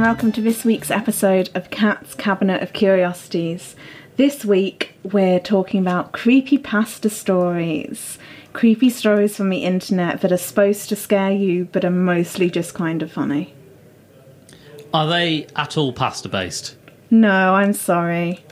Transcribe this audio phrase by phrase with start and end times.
[0.00, 3.76] and welcome to this week's episode of Cat's Cabinet of Curiosities.
[4.16, 8.18] This week we're talking about creepy pasta stories.
[8.54, 12.72] Creepy stories from the internet that are supposed to scare you but are mostly just
[12.72, 13.52] kind of funny.
[14.94, 16.76] Are they at all pasta based?
[17.10, 18.42] No, I'm sorry.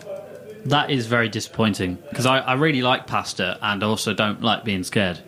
[0.67, 4.85] That is very disappointing because I, I really like pasta and also don't like being
[4.85, 5.21] scared.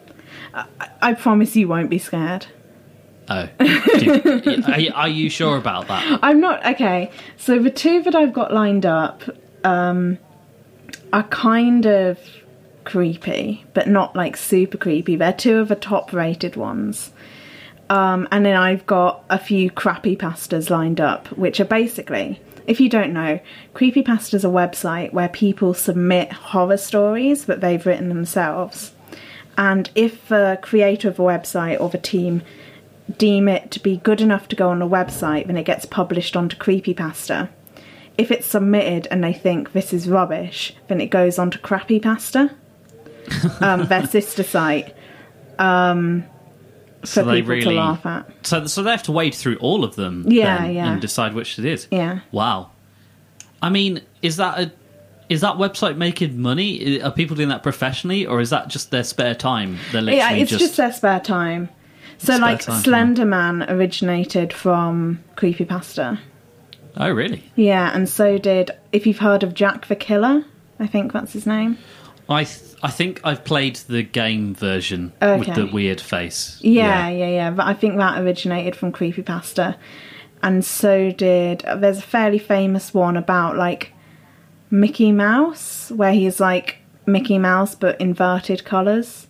[1.00, 2.44] I promise you won't be scared.
[3.30, 6.18] Oh, are, are you sure about that?
[6.22, 7.12] I'm not okay.
[7.36, 9.22] So the two that I've got lined up
[9.62, 10.18] um,
[11.12, 12.18] are kind of
[12.84, 15.14] creepy, but not like super creepy.
[15.14, 17.12] They're two of the top-rated ones.
[17.88, 22.80] Um, and then I've got a few crappy pastas lined up, which are basically, if
[22.80, 23.38] you don't know,
[23.74, 28.92] creepy Creepypasta is a website where people submit horror stories that they've written themselves.
[29.56, 32.42] And if the creator of a website or the team
[33.18, 36.36] deem it to be good enough to go on a website, then it gets published
[36.36, 37.48] onto Creepypasta.
[38.18, 42.52] If it's submitted and they think this is rubbish, then it goes on to Crappypasta,
[43.60, 44.94] um, their sister site,
[45.58, 46.24] um,
[47.00, 48.46] for So they people to laugh at.
[48.46, 50.92] So, so they have to wade through all of them, Yeah, then, yeah.
[50.92, 51.88] and decide which it is.
[51.90, 52.20] Yeah.
[52.30, 52.70] Wow.
[53.62, 54.72] I mean, is that a
[55.30, 57.00] is that website making money?
[57.00, 59.78] Are people doing that professionally, or is that just their spare time?
[59.92, 61.68] They're literally Yeah, it's just, just, their spare time.
[62.22, 66.18] So, Spare like, time, Slender Man originated from Creepypasta.
[66.98, 67.42] oh, really?
[67.56, 70.44] Yeah, and so did, if you've heard of Jack the Killer,
[70.78, 71.78] I think that's his name.
[72.28, 75.38] I th- I think I've played the game version Okay.
[75.38, 76.58] with the weird face.
[76.62, 77.50] Yeah, yeah, yeah.
[77.50, 79.76] But I think that originated from creepypasta,
[80.42, 81.60] and so did.
[81.76, 83.92] There's a fairly famous one about like
[84.70, 89.26] Mickey Mouse, where he's like Mickey Mouse but inverted colours.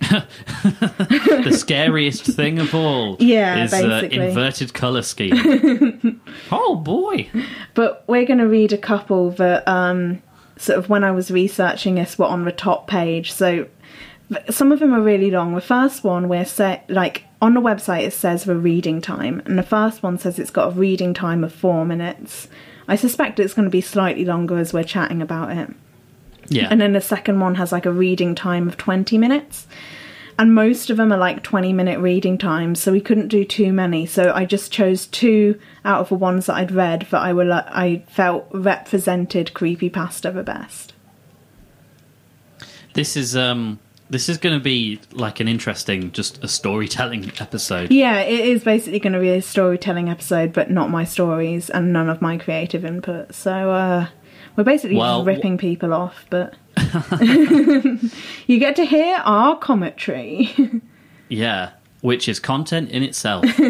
[0.62, 6.20] the scariest thing of all Yeah, is uh, inverted color scheme.
[6.52, 7.28] oh boy!
[7.74, 10.22] But we're going to read a couple that, um,
[10.56, 13.32] sort of, when I was researching this, were on the top page.
[13.32, 13.66] So
[14.48, 15.54] some of them are really long.
[15.54, 19.58] The first one, we're set like on the website, it says the reading time, and
[19.58, 22.48] the first one says it's got a reading time of four minutes.
[22.88, 25.70] I suspect it's going to be slightly longer as we're chatting about it.
[26.50, 29.66] Yeah, And then the second one has like a reading time of 20 minutes.
[30.38, 33.72] And most of them are like 20 minute reading times, so we couldn't do too
[33.72, 34.06] many.
[34.06, 37.52] So I just chose two out of the ones that I'd read that I, were,
[37.52, 40.94] I felt represented Creepypasta the best.
[42.94, 43.78] this is um
[44.08, 47.92] this is going to be like an interesting, just a storytelling episode.
[47.92, 51.92] Yeah, it is basically going to be a storytelling episode, but not my stories and
[51.92, 53.32] none of my creative input.
[53.36, 54.08] So uh,
[54.56, 56.54] we're basically Well, just ripping people off, but
[58.46, 60.54] you get to hear our commentary.
[61.32, 63.44] Yeah, which is content in itself.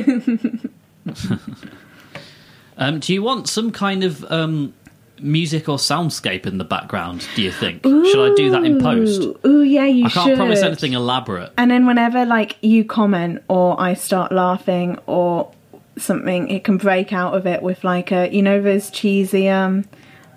[2.79, 4.73] um, do you want some kind of um,
[5.21, 7.29] music or soundscape in the background?
[7.37, 7.85] Do you think?
[7.85, 9.21] Should I do that in post?
[9.21, 10.19] Ooh, ooh, yeah, you should.
[10.19, 10.37] I can't should.
[10.39, 11.53] promise anything elaborate.
[11.59, 15.53] And then whenever like you comment or I start laughing or
[15.99, 19.85] something, it can break out of it with like a you know those cheesy um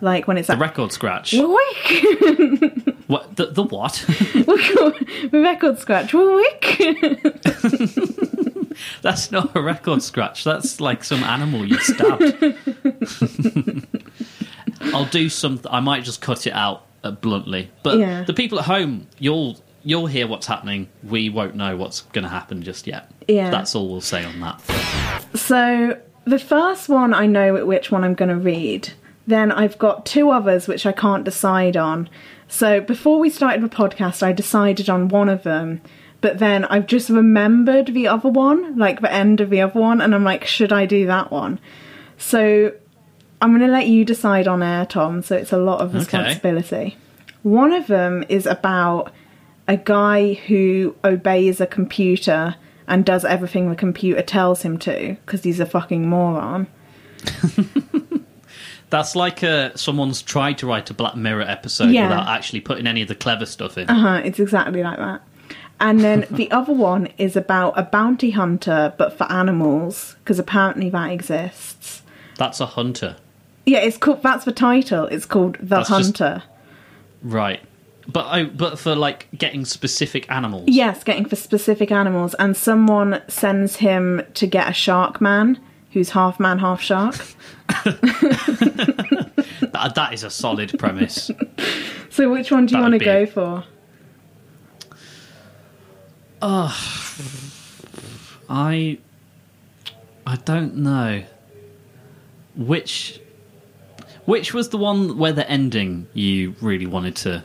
[0.03, 1.33] like when it's The like record scratch.
[1.37, 3.35] wick What?
[3.35, 4.05] The, the what?
[5.33, 6.79] record scratch wick.
[9.01, 10.43] That's not a record scratch.
[10.43, 12.55] That's like some animal you stabbed.
[14.93, 15.59] I'll do some.
[15.69, 17.69] I might just cut it out uh, bluntly.
[17.83, 18.23] But Yeah.
[18.23, 20.87] the people at home, you'll you'll hear what's happening.
[21.03, 23.11] We won't know what's going to happen just yet.
[23.27, 23.49] Yeah.
[23.49, 24.61] That's all we'll say on that.
[25.37, 28.91] So the first one I know which one I'm going to read.
[29.27, 32.09] Then I've got two others which I can't decide on.
[32.47, 35.81] So before we started the podcast, I decided on one of them,
[36.21, 40.01] but then I've just remembered the other one, like the end of the other one,
[40.01, 41.59] and I'm like, should I do that one?
[42.17, 42.73] So
[43.41, 45.21] I'm going to let you decide on air, Tom.
[45.23, 45.99] So it's a lot of Okay.
[45.99, 46.97] responsibility.
[47.43, 49.11] One of them is about
[49.67, 52.55] a guy who obeys a computer
[52.87, 56.67] and does everything the computer tells him to because he's a fucking moron.
[58.93, 62.03] That's like uh, someone's tried to write a Black Mirror episode Yeah.
[62.09, 63.89] without actually putting any of the clever stuff in.
[63.89, 64.21] Uh huh.
[64.23, 65.21] It's exactly like that.
[65.79, 70.91] And then the other one is about a bounty hunter, but for animals, because apparently
[70.91, 72.03] that exists.
[72.37, 73.15] That's a hunter,
[73.65, 74.21] Yeah, it's called.
[74.21, 75.07] That's the title.
[75.07, 76.43] It's called The That's just- Hunter.
[77.23, 77.61] right?
[78.07, 80.65] But I, but for like getting specific animals.
[80.67, 85.57] Yes, getting for specific animals, and someone sends him to get a shark man
[85.93, 87.15] who's half man, half shark.
[89.73, 91.31] That, that is a solid premise.
[92.11, 93.63] So, which one do you want to go for?
[96.41, 96.75] Oh,
[98.49, 98.99] I
[100.27, 101.23] I don't know.
[102.55, 103.19] which
[104.25, 107.43] which was the one where the ending you really wanted to?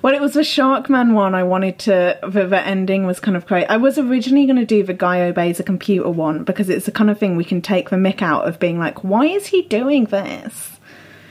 [0.00, 1.34] Well, it was the Sharkman one.
[1.34, 2.18] I wanted to.
[2.22, 3.66] The, the ending was kind of crazy.
[3.66, 6.92] I was originally going to do the guy obeys a computer one because it's the
[6.92, 9.62] kind of thing we can take the mick out of being like, why is he
[9.62, 10.78] doing this?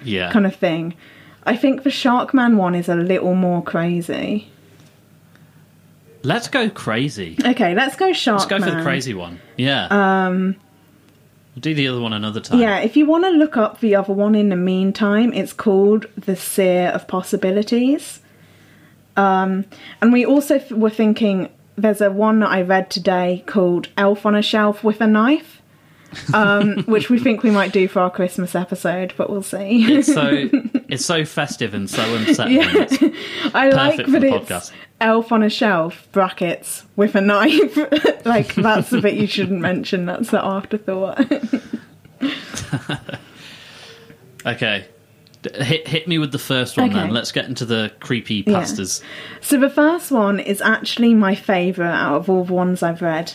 [0.04, 0.32] Yeah.
[0.32, 0.96] Kind of thing.
[1.44, 4.52] I think the Sharkman one is a little more crazy.
[6.24, 7.38] Let's go crazy.
[7.44, 8.34] Okay, let's go Sharkman.
[8.34, 9.40] Let's go for the crazy one.
[9.58, 9.88] Yeah.
[9.90, 10.56] Um.
[11.56, 12.60] We'll do the other one another time.
[12.60, 16.06] Yeah, if you want to look up the other one in the meantime, it's called
[16.16, 18.21] The Seer of Possibilities.
[19.18, 19.66] Um,
[20.02, 24.26] and we also f- were thinking there's a one that I read today called Elf
[24.26, 25.62] on a Shelf with a Knife,
[26.34, 29.86] um, which we think we might do for our Christmas episode, but we'll see.
[29.86, 30.50] It's so
[30.90, 32.60] it's so festive and so unsettling.
[32.62, 34.72] It's I like that the it's podcast.
[35.00, 37.76] Elf on a Shelf, brackets, with a knife.
[38.26, 41.26] like, that's the bit you shouldn't mention, that's the afterthought.
[44.46, 44.86] Okay.
[45.56, 47.00] Hit hit me with the first one Okay.
[47.00, 47.10] then.
[47.12, 48.62] Let's get into the creepy Yeah.
[48.62, 49.02] pastas.
[49.42, 53.34] So the first one is actually my favourite out of all the ones I've read.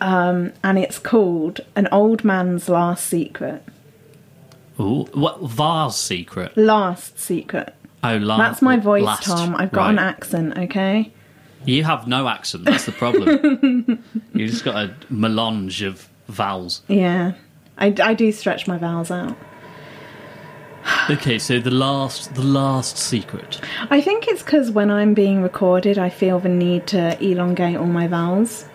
[0.00, 3.62] Um, and it's called An Old Man's Last Secret.
[4.78, 6.56] Ooh, what vase secret?
[6.56, 7.74] Last Secret.
[8.02, 9.24] Oh, la- That's my voice, last.
[9.24, 9.54] Tom.
[9.56, 11.12] I've got an accent, okay?
[11.66, 12.64] You have no accent.
[12.64, 14.02] That's the problem.
[14.34, 16.80] you just got a melange of vowels.
[16.88, 17.32] Yeah.
[17.76, 19.36] I, I do stretch my vowels out.
[21.08, 23.60] Okay, so the last, the last secret.
[23.90, 27.86] I think it's because when I'm being recorded, I feel the need to elongate all
[27.86, 28.66] my vowels.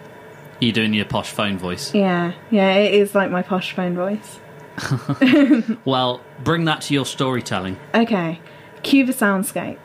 [0.59, 1.93] You doing your posh phone voice?
[1.93, 4.39] Yeah, yeah, it is like my posh phone voice.
[5.85, 7.77] Well, bring that to your storytelling.
[7.93, 8.39] Okay,
[8.83, 9.79] cue the soundscape.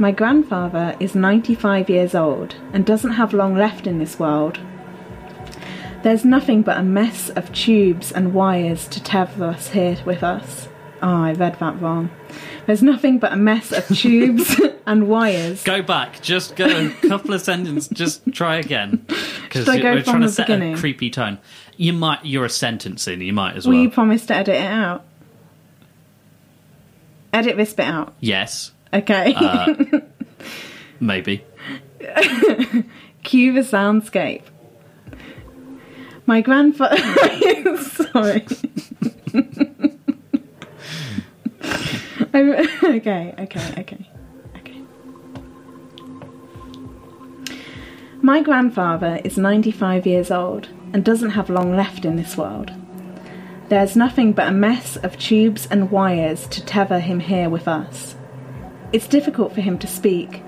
[0.00, 4.60] My grandfather is 95 years old and doesn't have long left in this world.
[6.02, 10.68] There's nothing but a mess of tubes and wires to tether us here with us.
[11.02, 12.10] Oh, I read that wrong.
[12.66, 15.62] There's nothing but a mess of tubes and wires.
[15.64, 16.20] Go back.
[16.22, 17.88] Just go a couple of sentences.
[17.88, 19.06] Just try again.
[19.48, 20.74] Because Should I go we're from trying to set beginning?
[20.74, 21.38] a creepy tone.
[21.78, 22.22] You might.
[22.26, 23.22] You're a sentence in.
[23.22, 23.82] You might as Will well.
[23.84, 25.04] you promise to edit it out?
[27.32, 28.12] Edit this bit out.
[28.20, 29.32] yes, Okay.
[29.34, 29.74] Uh,
[31.00, 31.42] maybe.
[33.24, 34.42] Cue the soundscape.
[36.28, 36.98] My grandfather.
[37.78, 38.46] Sorry.
[42.34, 44.10] Okay, okay, okay,
[44.58, 44.82] okay.
[48.20, 52.72] My grandfather is 95 years old and doesn't have long left in this world.
[53.70, 58.16] There's nothing but a mess of tubes and wires to tether him here with us.
[58.92, 60.42] It's difficult for him to speak,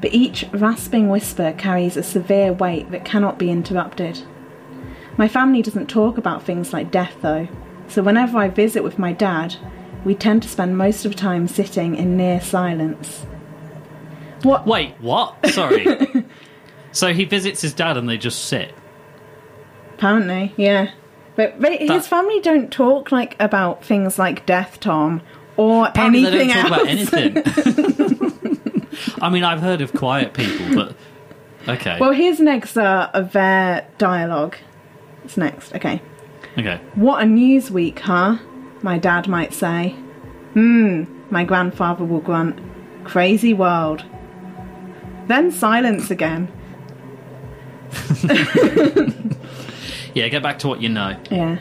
[0.00, 4.22] but each rasping whisper carries a severe weight that cannot be interrupted.
[5.16, 7.48] My family doesn't talk about things like death, though,
[7.88, 9.56] so whenever I visit with my dad,
[10.04, 13.24] we tend to spend most of the time sitting in near silence.
[14.42, 14.66] What?
[14.66, 15.44] Wait, what?
[15.48, 15.86] Sorry.
[16.92, 18.74] so he visits his dad and they just sit.
[19.94, 20.90] Apparently, yeah.
[21.34, 25.22] But they, his family don't talk like about things like death, Tom,
[25.56, 27.08] or Apparently anything they don't talk else.
[27.12, 28.86] about anything.
[29.22, 30.96] I mean, I've heard of quiet people, but
[31.68, 34.56] okay, Well, here's an excerpt of their dialogue.
[35.26, 35.74] It's next.
[35.74, 36.00] Okay.
[36.56, 36.80] okay.
[36.94, 38.38] What a news week, huh?
[38.82, 39.90] My dad might say.
[40.54, 42.58] Hmm, my grandfather will grunt.
[43.04, 44.04] Crazy world.
[45.26, 46.50] Then silence again.
[50.16, 51.14] Yeah, get back to what you know.
[51.30, 51.58] Yeah.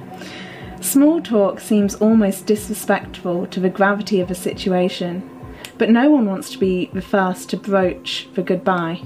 [0.79, 5.29] Small talk seems almost disrespectful to the gravity of a situation,
[5.77, 9.01] but no one wants to be the first to broach the goodbye.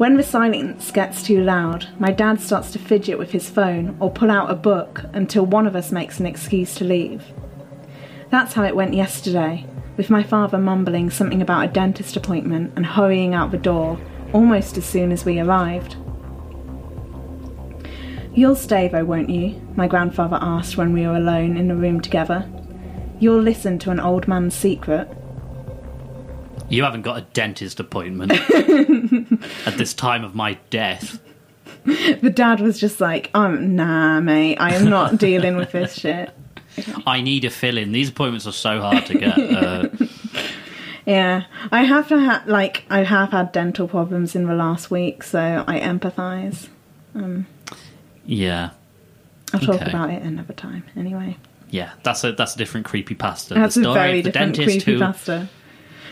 [0.00, 4.10] When the silence gets too loud, my dad starts to fidget with his phone or
[4.10, 7.22] pull out a book until one of us makes an excuse to leave.
[8.30, 9.66] That's how it went yesterday,
[9.98, 14.00] with my father mumbling something about a dentist appointment and hurrying out the door
[14.32, 15.96] almost as soon as we arrived.
[18.34, 19.60] You'll stay though, won't you?
[19.76, 22.50] My grandfather asked when we were alone in the room together.
[23.18, 25.14] You'll listen to an old man's secret.
[26.70, 28.32] You haven't got a dentist appointment
[29.66, 31.20] at this time of my death.
[31.84, 36.30] The dad was just like, um, nah, mate, I am not dealing with this shit.
[37.06, 37.92] I need a fill in.
[37.92, 39.38] These appointments are so hard to get.
[39.38, 39.88] Uh,
[41.06, 45.24] Yeah, I have to ha- like, I have had dental problems in the last week,
[45.24, 46.68] so I empathise.
[48.26, 48.70] yeah,
[49.52, 49.90] I'll talk Okay.
[49.90, 50.84] about it another time.
[50.96, 51.36] Anyway,
[51.70, 51.92] yeah.
[52.04, 53.54] That's a that's a different creepy pasta.
[53.54, 54.98] that's the a story very of the different dentist creepy who.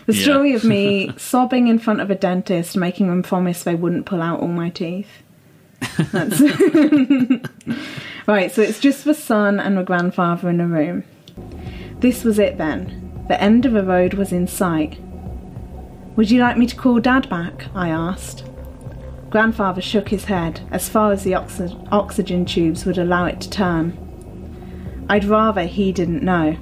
[0.09, 0.23] The Yeah.
[0.25, 4.23] story of me sobbing in front of a dentist, making them promise they wouldn't pull
[4.23, 5.09] out all my teeth.
[6.13, 6.41] That's
[8.27, 11.05] Right, so it's just the son and the grandfather in a room.
[12.01, 13.25] This was it then.
[13.29, 14.99] The end of the road was in sight.
[16.17, 17.67] Would you like me to call Dad back?
[17.75, 18.45] I asked.
[19.29, 23.51] Grandfather shook his head as far as the oxy- oxygen tubes would allow it to
[23.51, 23.97] turn.
[25.11, 26.57] I'd rather he didn't know.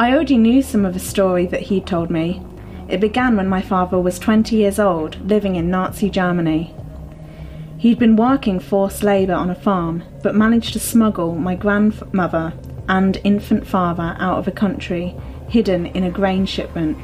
[0.00, 2.42] I already knew some of the story that he'd told me.
[2.88, 6.74] It began when my father was 20 years old, living in Nazi Germany.
[7.76, 12.54] He'd been working forced labour on a farm, but managed to smuggle my grandmother
[12.88, 15.14] and infant father out of the country,
[15.50, 16.96] hidden in a grain shipment.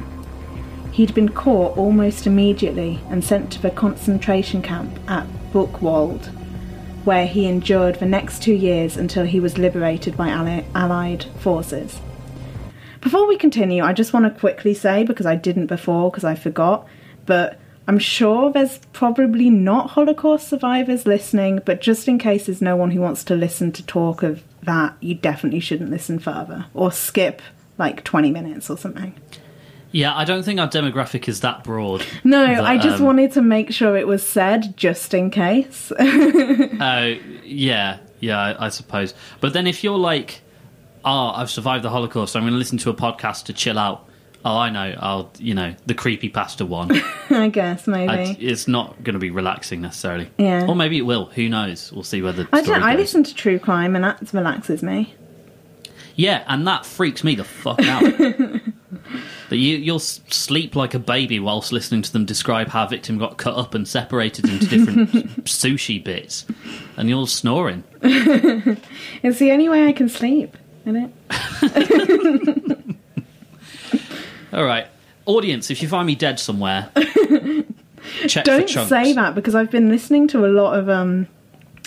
[0.91, 6.25] He'd been caught almost immediately and sent to the concentration camp at Buchenwald,
[7.05, 12.01] where he endured the next two years until he was liberated by Allied forces.
[13.01, 16.35] Before we continue, I just want to quickly say, because I didn't before, because I
[16.35, 16.87] forgot,
[17.25, 22.75] but I'm sure there's probably not Holocaust survivors listening, but just in case there's no
[22.75, 26.91] one who wants to listen to talk of that, you definitely shouldn't listen further or
[26.91, 27.41] skip
[27.77, 29.15] like 20 minutes or something.
[29.91, 32.05] Yeah, I don't think our demographic is that broad.
[32.25, 35.91] No, that, I just um, wanted to make sure it was said just in case.
[36.79, 39.13] Oh, yeah, yeah, I, I suppose.
[39.39, 40.41] But then if you're like,
[41.07, 43.79] oh, I've survived the Holocaust, so I'm going to listen to a podcast to chill
[43.79, 44.07] out.
[44.45, 44.95] Oh, I know.
[44.99, 46.91] I'll, you know, the creepy pasta one.
[47.29, 48.11] I guess maybe.
[48.11, 50.29] I- it's not going to be relaxing necessarily.
[50.37, 50.67] Yeah.
[50.67, 51.25] Or maybe it will.
[51.25, 51.91] Who knows?
[51.91, 52.83] We'll see where the I don't.
[52.83, 55.15] I listen to true crime and that relaxes me.
[56.15, 58.01] Yeah, and that freaks me the fuck out.
[59.49, 63.19] that you you'll sleep like a baby whilst listening to them describe how a victim
[63.19, 65.11] got cut up and separated into different
[65.45, 66.45] sushi bits,
[66.97, 67.83] and you're snoring.
[68.01, 72.95] It's the only way I can sleep, isn't it?
[74.53, 74.87] All right,
[75.25, 76.89] audience, if you find me dead somewhere,
[78.27, 81.27] check Don't say that because I've been listening to a lot of um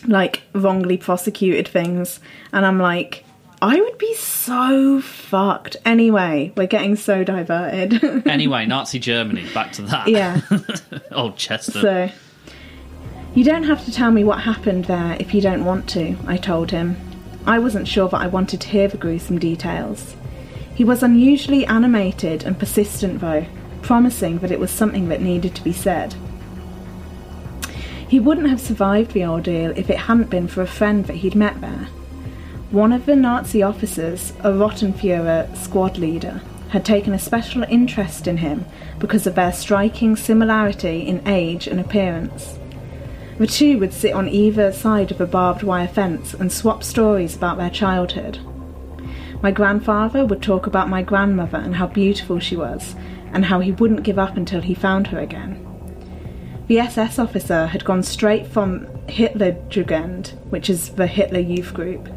[0.06, 2.20] like wrongly prosecuted things
[2.52, 3.24] and I'm like
[3.62, 5.76] I would be so fucked.
[5.84, 8.02] Anyway, we're getting so diverted.
[8.26, 9.44] Anyway, Nazi Germany.
[9.52, 10.08] Back to that.
[10.08, 10.40] yeah.
[11.12, 11.80] Old Chester.
[11.80, 12.10] So
[13.34, 16.38] you don't have to tell me what happened there if you don't want to, I
[16.38, 16.96] told him.
[17.46, 20.14] I wasn't sure that I wanted to hear the gruesome details.
[20.74, 23.46] He was unusually animated and persistent, though,
[23.82, 26.14] promising that it was something that needed to be said.
[28.08, 31.34] He wouldn't have survived the ordeal if it hadn't been for a friend that he'd
[31.34, 31.88] met there.
[32.70, 38.36] One of the Nazi officers, a Rottenführer squad leader, had taken a special interest in
[38.36, 38.64] him
[39.00, 42.59] because of their striking similarity in age and appearance.
[43.40, 47.34] The two would sit on either side of a barbed wire fence and swap stories
[47.34, 48.38] about their childhood.
[49.40, 52.94] My grandfather would talk about my grandmother and how beautiful she was,
[53.32, 55.58] and how he wouldn't give up until he found her again.
[56.66, 62.10] The SS officer had gone straight from Hitlerjugend, which is the Hitler Youth Group,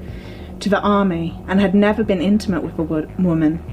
[0.59, 3.63] to the army and had never been intimate with a wo- woman.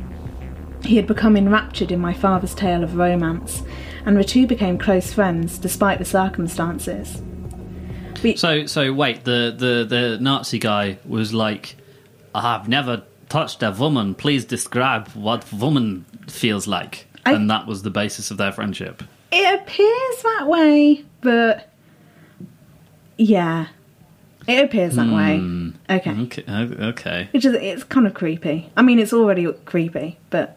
[0.85, 3.65] He had become enraptured in my father's tale of romance,
[4.07, 7.21] and the two became close friends despite the circumstances.
[8.37, 11.77] So, so wait, the, the, the Nazi guy was like,
[12.35, 14.15] I've never touched a woman.
[14.15, 17.07] Please describe what woman feels like.
[17.27, 19.03] I- and that was the basis of their friendship.
[19.33, 21.71] It appears that way, but
[23.17, 23.67] yeah,
[24.49, 25.39] it appears that way.
[25.39, 25.71] Hmm.
[25.89, 26.45] Okay, Okay.
[26.49, 27.29] Okay.
[27.33, 28.71] which is it's kind of creepy.
[28.77, 30.57] I mean, it's already creepy, but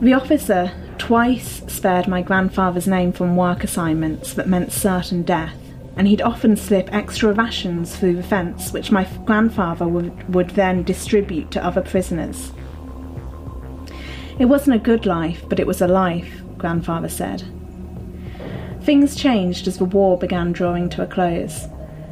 [0.00, 5.56] the officer twice spared my grandfather's name from work assignments that meant certain death,
[5.98, 10.84] and he'd often slip extra rations through the fence, which my grandfather would, would then
[10.84, 12.52] distribute to other prisoners.
[14.38, 17.42] It wasn't a good life, but it was a life, grandfather said.
[18.82, 21.66] Things changed as the war began drawing to a close.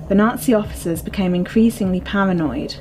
[0.09, 2.75] The Nazi officers became increasingly paranoid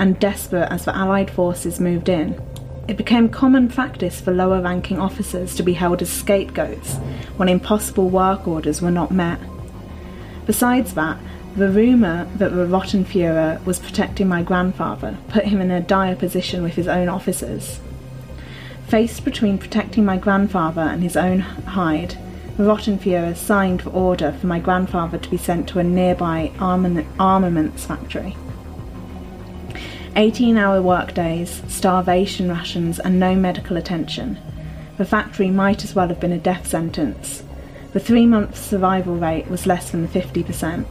[0.00, 2.40] and desperate as the Allied forces moved in.
[2.88, 6.96] It became common practice for lower ranking officers to be held as scapegoats
[7.36, 9.38] when impossible work orders were not met.
[10.46, 11.18] Besides that,
[11.56, 16.62] the rumour that the Rottenführer was protecting my grandfather put him in a dire position
[16.62, 17.80] with his own officers.
[18.86, 22.16] Faced between protecting my grandfather and his own hide,
[22.56, 27.84] the Rottenführer signed the order for my grandfather to be sent to a nearby armaments
[27.84, 28.36] factory.
[30.16, 34.38] 18 hour workdays, starvation rations, and no medical attention.
[34.98, 37.44] The factory might as well have been a death sentence.
[37.92, 40.86] The three month survival rate was less than 50%.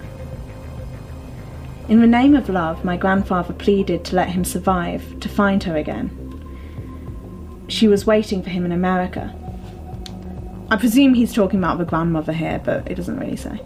[1.88, 5.76] In the name of love, my grandfather pleaded to let him survive, to find her
[5.76, 6.16] again.
[7.68, 9.34] She was waiting for him in America.
[10.70, 13.60] I presume he's talking about the grandmother here, but it doesn't really say.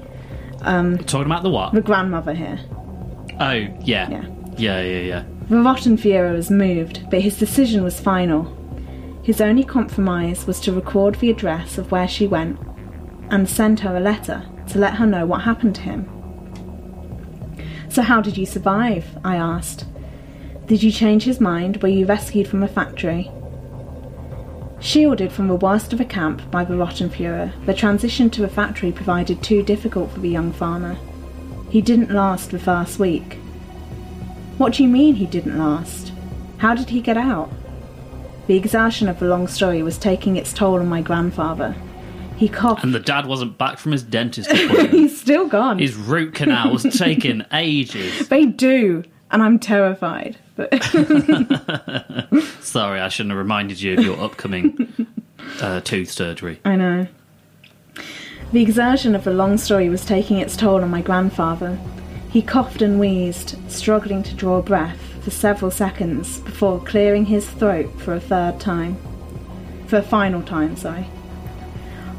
[0.61, 1.73] Um, talking about the what?
[1.73, 2.59] the grandmother here.
[3.39, 4.09] Oh, yeah.
[4.09, 4.25] Yeah.
[4.57, 5.23] Yeah, yeah, yeah.
[5.49, 8.57] Rottenführer was moved, but his decision was final.
[9.23, 12.57] His only compromise was to record the address of where she went
[13.33, 16.07] and send her a letter to let her know what happened to him.
[17.89, 19.17] So, how did you survive?
[19.23, 19.85] I asked.
[20.67, 21.81] Did you change his mind?
[21.81, 23.31] Were you rescued from a factory?
[24.79, 28.91] Shielded from the worst of a camp by the Rottenführer, the transition to a factory
[28.91, 30.95] provided too difficult for the young farmer.
[31.71, 33.39] He didn't last the first week.
[34.59, 36.11] What do you mean he didn't last?
[36.57, 37.49] How did he get out?
[38.45, 41.75] The exertion of the long story was taking its toll on my grandfather.
[42.37, 42.83] He coughed.
[42.83, 44.89] And the dad wasn't back from his dentist appointment.
[44.91, 45.79] He's still gone.
[45.79, 48.27] his root canal was taking ages.
[48.27, 50.37] They do, and I'm terrified.
[50.55, 50.73] But
[52.61, 55.07] Sorry, I shouldn't have reminded you of your upcoming
[55.61, 56.59] uh, tooth surgery.
[56.65, 57.07] I know.
[58.51, 61.79] The exertion of the long story was taking its toll on my grandfather.
[62.29, 67.89] He coughed and wheezed, struggling to draw breath for several seconds before clearing his throat
[68.01, 68.97] for a third time.
[69.87, 71.07] For a final time, sorry.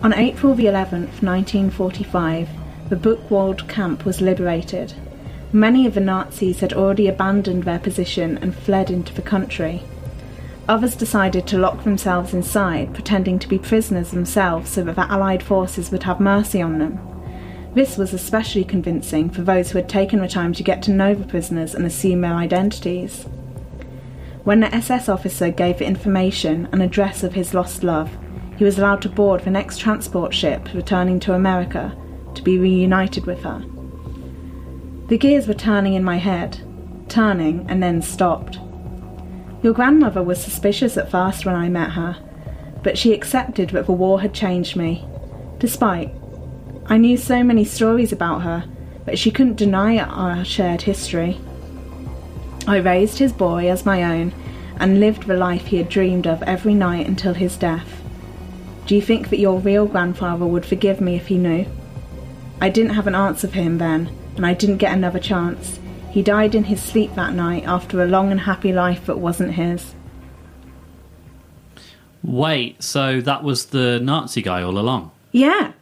[0.04, 2.50] On April the 11th, 1945,
[2.90, 4.92] the Buchwald camp was liberated.
[5.50, 9.82] Many of the Nazis had already abandoned their position and fled into the country.
[10.68, 15.42] Others decided to lock themselves inside, pretending to be prisoners themselves so that the Allied
[15.42, 17.00] forces would have mercy on them.
[17.73, 21.14] This was especially convincing for those who had taken the time to get to know
[21.14, 23.23] the prisoners and assume their identities.
[24.42, 28.14] When the SS officer gave the information and address of his lost love,
[28.56, 31.96] he was allowed to board the next transport ship returning to America
[32.34, 33.64] to be reunited with her.
[35.08, 36.61] The gears were turning in my head,
[37.08, 38.58] turning and then stopped.
[39.62, 42.17] Your grandmother was suspicious at first when I met her,
[42.82, 45.06] but she accepted that the war had changed me.
[45.58, 46.14] Despite,
[46.86, 48.69] I knew so many stories about her,
[49.04, 51.40] but she couldn't deny our shared history.
[52.67, 54.34] I raised his boy as my own
[54.78, 57.94] and lived the life he had dreamed of every night until his death.
[58.86, 61.66] Do you think that your real grandfather would forgive me if he knew?
[62.60, 65.80] I didn't have an answer for him then, and I didn't get another chance.
[66.10, 69.54] He died in his sleep that night after a long and happy life that wasn't
[69.54, 69.94] his.
[72.23, 75.10] Wait, so that was the Nazi guy all along?
[75.32, 75.73] Yeah.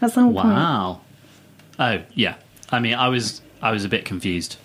[0.00, 0.46] That's the whole point.
[0.46, 1.00] Wow.
[1.78, 2.34] Oh, yeah.
[2.70, 4.56] I mean, I was I was a bit confused.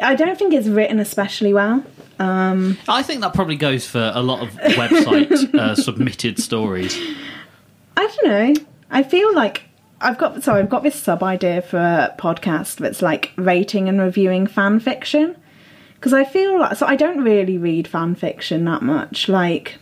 [0.00, 1.84] I don't think it's written especially well.
[2.18, 6.96] Um, I think that probably goes for a lot of website uh, submitted stories.
[7.96, 8.62] I don't know.
[8.90, 9.62] I feel like
[10.00, 14.00] I've got sorry, I've got this sub idea for a podcast that's like rating and
[14.00, 15.36] reviewing fan fiction.
[15.94, 19.28] Because I feel like so I don't really read fan fiction that much.
[19.28, 19.78] Like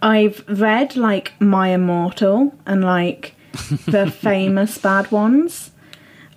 [0.00, 3.34] I've read like My Immortal and like
[3.86, 5.70] the famous bad ones.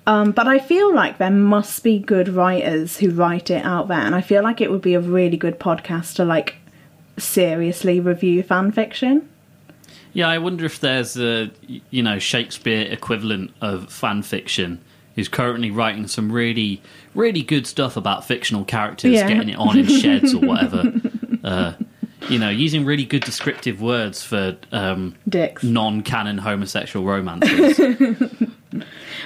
[0.07, 3.99] Um, but I feel like there must be good writers who write it out there,
[3.99, 6.55] and I feel like it would be a really good podcast to like
[7.17, 9.27] seriously review fan fiction.
[10.13, 11.51] Yeah, I wonder if there's a
[11.91, 14.79] you know Shakespeare equivalent of fan fiction
[15.15, 16.81] who's currently writing some really
[17.13, 19.27] really good stuff about fictional characters, Yeah.
[19.27, 20.93] getting it on in sheds or whatever.
[21.43, 21.73] uh,
[22.29, 25.63] you know, using really good descriptive words for um, Dicks.
[25.63, 27.77] non-canon homosexual romances.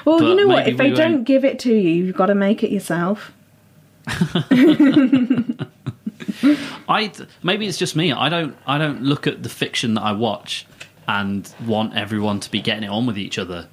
[0.06, 0.68] Well, But you know what?
[0.68, 3.32] If they we don't won't- give it to you, you've got to make it yourself.
[6.90, 7.12] I
[7.44, 8.12] maybe it's just me.
[8.12, 10.66] I don't I don't look at the fiction that I watch
[11.08, 13.68] and want everyone to be getting it on with each other.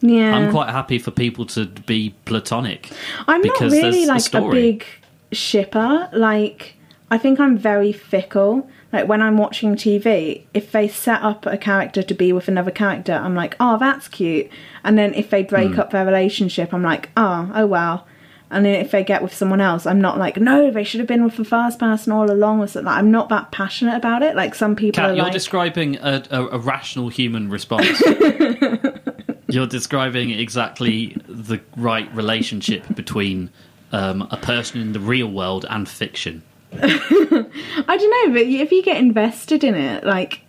[0.00, 2.90] Yeah, I'm quite happy for people to be platonic.
[3.28, 4.84] I'm not really there's a like a, big
[5.30, 6.08] shipper.
[6.12, 6.74] Like,
[7.10, 8.68] I think I'm very fickle.
[8.92, 12.70] Like when I'm watching TV, if they set up a character to be with another
[12.70, 14.50] character, I'm like, oh, that's cute.
[14.84, 15.80] And then if they break hmm.
[15.80, 18.06] up their relationship, I'm like, oh, oh well.
[18.50, 21.06] And then if they get with someone else, I'm not like, no, they should have
[21.06, 22.84] been with the first person all along or something.
[22.84, 24.36] Like, I'm not that passionate about it.
[24.36, 27.98] Like some people Kat, are you're like, describing a, a, a rational human response.
[29.48, 33.48] you're describing exactly the right relationship between
[33.90, 36.42] um, a person in the real world and fiction.
[36.82, 40.40] I don't know, but if you get invested in it, like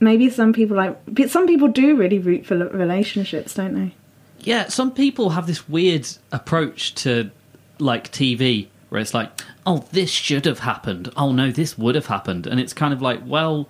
[0.00, 3.94] maybe some people like but some people do really root for relationships, don't they?
[4.40, 7.30] Yeah, some people have this weird approach to
[7.78, 9.30] like TV where it's like,
[9.66, 11.12] oh, this should have happened.
[11.16, 13.68] Oh no, this would have happened, and it's kind of like, well,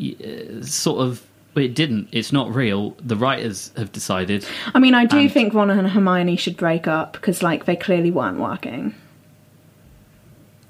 [0.00, 1.22] uh, sort of.
[1.54, 2.08] It didn't.
[2.12, 2.94] It's not real.
[3.02, 4.44] The writers have decided.
[4.74, 7.76] I mean, I do And- think Ron and Hermione should break up because like they
[7.76, 8.94] clearly weren't working.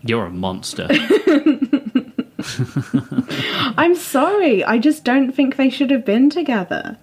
[0.06, 0.88] You're a monster.
[3.76, 6.96] I'm sorry, I just don't think they should have been together.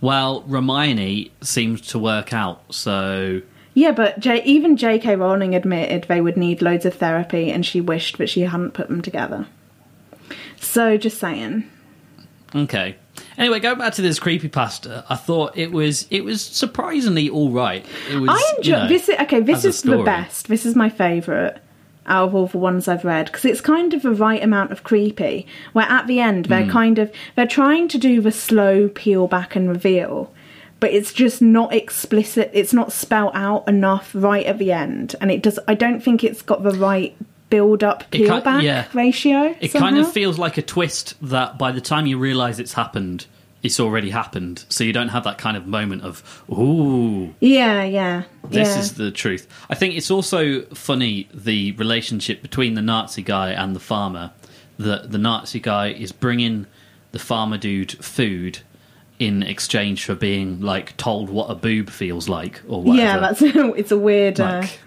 [0.00, 3.40] Well, Hermione seems to work out, so
[3.72, 5.16] Yeah, but J- even J.K.
[5.16, 8.88] Rowling admitted they would need loads of therapy, and she wished, but she hadn't put
[8.88, 9.46] them together.
[10.60, 11.64] So, just saying.
[12.54, 12.96] okay.
[13.36, 17.50] Anyway, going back to this creepy pasta, I thought it was it was surprisingly all
[17.50, 17.84] right.
[18.10, 18.30] It was.
[18.30, 19.08] I enjoy you know, this.
[19.08, 20.48] Is, okay, this is the best.
[20.48, 21.58] This is my favourite
[22.06, 24.84] out of all the ones I've read because it's kind of the right amount of
[24.84, 25.46] creepy.
[25.72, 26.70] Where at the end they're hmm.
[26.70, 30.32] kind of they're trying to do the slow peel back and reveal,
[30.78, 32.50] but it's just not explicit.
[32.54, 35.58] It's not spelled out enough right at the end, and it does.
[35.66, 37.16] I don't think it's got the right
[37.54, 38.86] build up peel ki- back yeah.
[38.92, 39.54] ratio.
[39.60, 43.26] It kind of feels like a twist that by the time you realise it's happened,
[43.62, 44.64] it's already happened.
[44.68, 47.34] So you don't have that kind of moment of ooh.
[47.40, 48.24] Yeah, yeah.
[48.48, 48.80] This yeah.
[48.80, 49.46] is the truth.
[49.70, 54.32] I think it's also funny the relationship between the Nazi guy and the farmer.
[54.78, 56.66] That the Nazi guy is bringing
[57.12, 58.58] the farmer dude food
[59.20, 63.06] in exchange for being like told what a boob feels like or whatever.
[63.06, 63.42] Yeah, that's
[63.78, 64.40] it's a weird.
[64.40, 64.78] Uh, Like,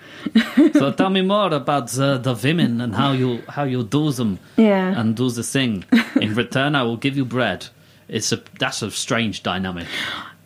[0.74, 4.40] so tell me more about uh, the women and how you how you do them
[4.58, 5.00] Yeah.
[5.00, 5.86] and do the thing.
[6.22, 7.68] In return, I will give you bread.
[8.08, 9.88] It's a that's a strange dynamic.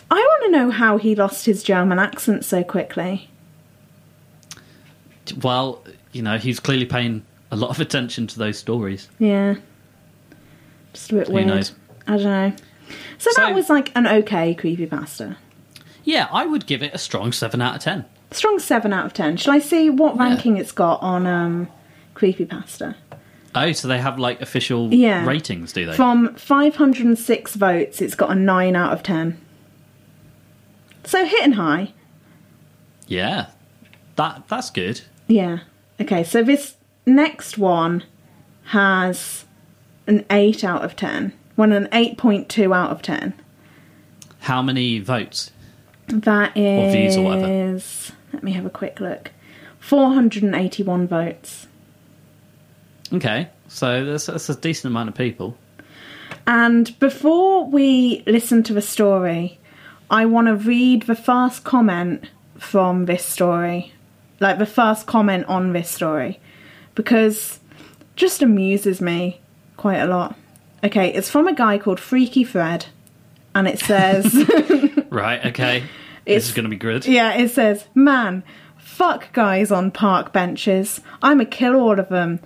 [0.10, 3.30] I want to know how he lost his German accent so quickly.
[5.42, 9.10] Well, you know, he's clearly paying a lot of attention to those stories.
[9.20, 9.56] Yeah.
[10.94, 11.48] Just a bit Who weird.
[11.48, 11.74] knows?
[12.08, 12.54] I don't know.
[13.18, 15.38] So, So- that was like an okay creepypasta.
[16.04, 18.06] Yeah, I would give it a strong seven out of ten.
[18.32, 19.38] Strong 7 out of 10.
[19.38, 21.68] Shall I see what ranking it's got on um,
[22.16, 22.96] creepypasta?
[23.54, 25.26] Oh, so they have like official Yeah.
[25.26, 25.94] ratings, do they?
[25.94, 29.38] From 506 votes, it's got a 9 out of 10.
[31.04, 31.92] So hitting high.
[33.08, 33.48] yeah,
[34.16, 35.02] that that's good.
[35.28, 35.60] Yeah.
[36.00, 38.04] Okay, so this next one
[38.66, 39.46] has
[40.08, 41.34] an 8 out of 10.
[41.56, 43.34] One an 8.2 out of 10.
[44.42, 45.52] How many votes?
[46.08, 46.64] That is.
[46.90, 47.80] Or views or whatever.
[48.34, 49.32] Let me have a quick look.
[49.80, 51.68] 481 votes.
[53.14, 55.58] Okay, so that's, that's a decent amount of people.
[56.48, 59.60] And before we listen to the story,
[60.10, 62.26] I want to read the first comment
[62.58, 63.94] from this story.
[64.40, 66.40] Like the first comment on this story.
[66.96, 67.60] Because
[68.16, 69.40] just amuses me
[69.78, 70.36] quite a lot.
[70.84, 72.86] Okay, it's from a guy called Freaky Fred.
[73.54, 74.34] And it says.
[75.12, 75.46] Right.
[75.48, 75.84] Okay.
[76.26, 77.06] It's- this is going to be good.
[77.06, 78.44] Yeah, it says, man,
[78.78, 81.02] fuck guys on park benches.
[81.22, 82.40] I'ma kill all of them.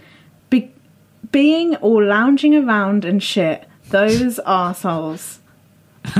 [0.49, 0.71] Be-
[1.31, 3.67] being all lounging around and shit.
[3.89, 5.39] Those arseholes.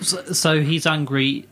[0.00, 1.46] So, so he's angry.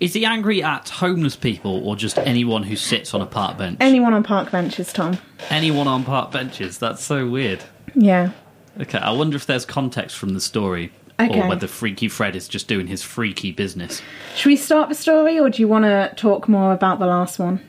[0.00, 3.78] Is he angry at homeless people or just anyone who sits on a park bench?
[3.80, 5.18] Anyone on park benches, Tom?
[5.50, 6.78] anyone on park benches.
[6.78, 7.62] That's so weird.
[7.94, 8.32] Yeah.
[8.80, 10.92] Okay, I wonder if there's context from the story.
[11.20, 11.40] Okay.
[11.40, 14.02] Or whether Freaky Fred is just doing his freaky business.
[14.34, 17.38] Should we start the story or do you want to talk more about the last
[17.38, 17.60] one?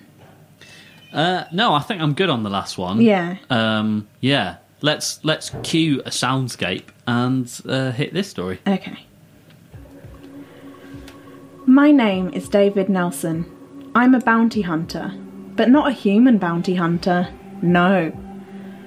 [1.11, 3.01] Uh, no, I think I'm good on the last one.
[3.01, 3.37] Yeah.
[3.49, 4.57] Um, yeah.
[4.81, 8.59] Let's let's cue a soundscape and uh, hit this story.
[8.67, 9.05] Okay.
[11.65, 13.45] My name is David Nelson.
[13.95, 15.13] I'm a bounty hunter,
[15.55, 17.29] but not a human bounty hunter.
[17.61, 18.11] No.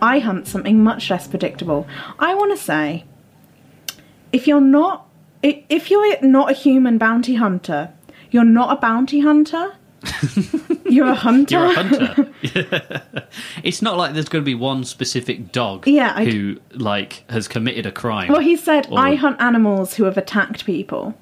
[0.00, 1.86] I hunt something much less predictable.
[2.18, 3.04] I want to say
[4.32, 5.06] if you're not
[5.42, 7.92] if you're not a human bounty hunter,
[8.30, 9.74] you're not a bounty hunter.
[10.84, 11.56] you're a hunter.
[11.56, 12.32] You're a hunter.
[13.62, 17.24] it's not like there's going to be one specific dog Yeah, I d- who like
[17.30, 18.30] has committed a crime.
[18.30, 21.14] Well, he said, Or- I hunt animals who have attacked people.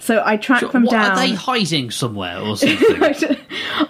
[0.00, 1.10] So I track Sure, them what, down.
[1.12, 3.02] Are they hiding somewhere or something?
[3.02, 3.40] I just,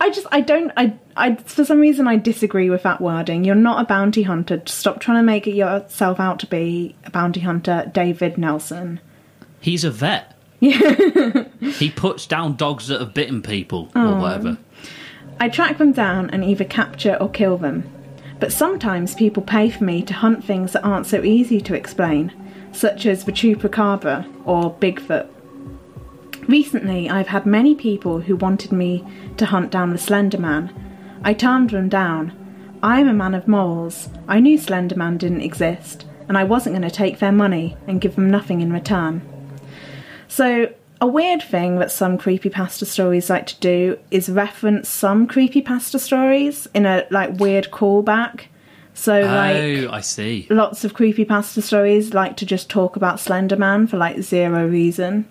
[0.01, 3.44] I just, I don't, I, I, for some reason, I disagree with that wording.
[3.44, 4.57] You're not a bounty hunter.
[4.59, 9.01] Just Stop trying to make it yourself out to be a bounty hunter, David Nelson.
[9.61, 10.35] He's a vet.
[10.61, 11.44] Yeah.
[11.61, 14.14] he puts down dogs that have bitten people Oh.
[14.14, 14.59] or whatever.
[15.38, 17.88] I track them down and either capture or kill them.
[18.40, 22.33] But sometimes people pay for me to hunt things that aren't so easy to explain,
[22.73, 25.29] such as the chupacabra or Bigfoot.
[26.48, 29.04] Recently, I've had many people who wanted me
[29.37, 30.72] to hunt down the Slender Man.
[31.22, 32.32] I turned them down.
[32.82, 34.08] I am a man of morals.
[34.26, 38.00] I knew Slender Man didn't exist, and I wasn't going to take their money and
[38.00, 39.20] give them nothing in return.
[40.26, 46.00] So, a weird thing that some creepypasta stories like to do is reference some creepypasta
[46.00, 48.44] stories in a like weird callback.
[48.94, 50.46] So, oh, like oh, I see.
[50.48, 55.28] lots of creepypasta stories like to just talk about Slender Man for like zero reason.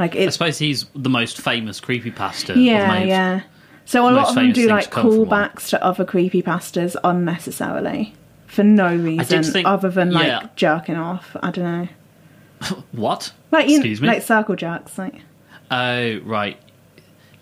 [0.00, 2.56] Like I suppose he's the most famous creepypasta.
[2.56, 3.42] yeah, made- yeah.
[3.84, 5.28] So a lot of them do like to come from one.
[5.28, 8.14] callbacks to other creepy creepypastas unnecessarily
[8.46, 10.48] for no reason other than like yeah.
[10.56, 11.36] jerking off.
[11.42, 11.88] I don't know.
[12.92, 13.32] What?
[13.50, 14.08] Like you Excuse me.
[14.08, 15.20] like circle jerks, like
[15.70, 16.58] Oh, right.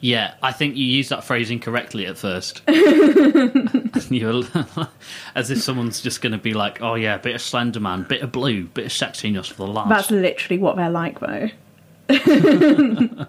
[0.00, 2.62] Yeah, I think you used that phrase incorrectly at first.
[2.68, 4.88] you were,
[5.34, 8.22] as if someone's just going to be like, "Oh yeah, bit of Slender Man, bit
[8.22, 11.50] of blue, bit of sexiness for the lads." that's literally what they're like though.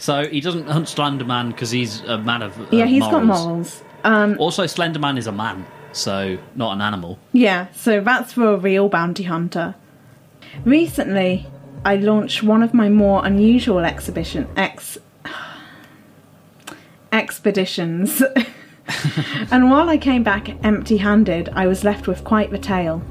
[0.00, 3.24] So he doesn't hunt Slender Man because he's a man of uh, Yeah, he's got
[3.24, 3.44] morals.
[3.46, 3.82] morals.
[4.04, 7.18] Um Also, Slender Man is a man, so not an animal.
[7.32, 9.74] Yeah, so that's for a real bounty hunter.
[10.64, 11.46] Recently,
[11.84, 14.98] I launched one of my more unusual exhibition ex
[17.12, 18.22] expeditions.
[19.50, 23.02] and while I came back empty-handed, I was left with quite the tale.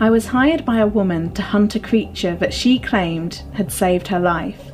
[0.00, 4.08] I was hired by a woman to hunt a creature that she claimed had saved
[4.08, 4.72] her life.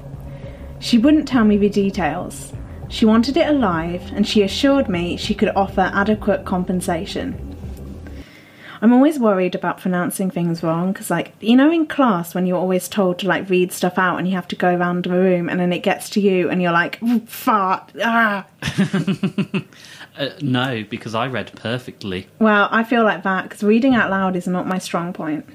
[0.79, 2.55] She wouldn't tell me the details.
[2.89, 7.50] She wanted it alive, and she assured me she could offer adequate compensation.
[8.83, 12.57] I'm always worried about pronouncing things wrong because, like, you know, in class when you're
[12.59, 15.49] always told to like read stuff out and you have to go around the room
[15.51, 18.47] and then it gets to you and you're like, "Oh, fart, ah.
[20.19, 22.27] Uh, no, because I read perfectly.
[22.38, 25.47] Well, I feel like that because reading out loud is not my strong point.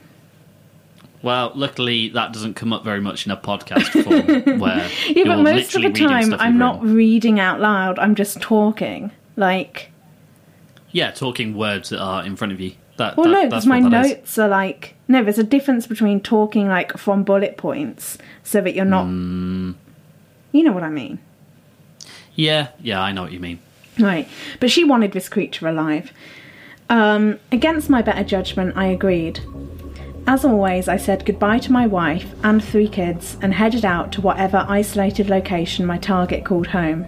[1.21, 5.39] Well, luckily that doesn't come up very much in a podcast form where Yeah, but
[5.39, 6.95] most of the time I'm not written.
[6.95, 9.11] reading out loud, I'm just talking.
[9.35, 9.91] Like,
[10.91, 12.73] Yeah, talking words that are in front of you.
[12.97, 14.11] That, well, that- no, because my that is.
[14.11, 18.73] notes are like, no, there's a difference between talking like from bullet points so that
[18.73, 19.05] you're not.
[19.05, 19.75] Mm.
[20.51, 21.19] You know what I mean.
[22.35, 23.59] Yeah, yeah, I know what you mean.
[23.99, 24.27] Right,
[24.59, 26.11] but she wanted this creature alive.
[26.89, 29.39] Um, against my better judgment, I agreed.
[30.27, 34.21] As always, I said goodbye to my wife and three kids and headed out to
[34.21, 37.05] whatever isolated location my target called home.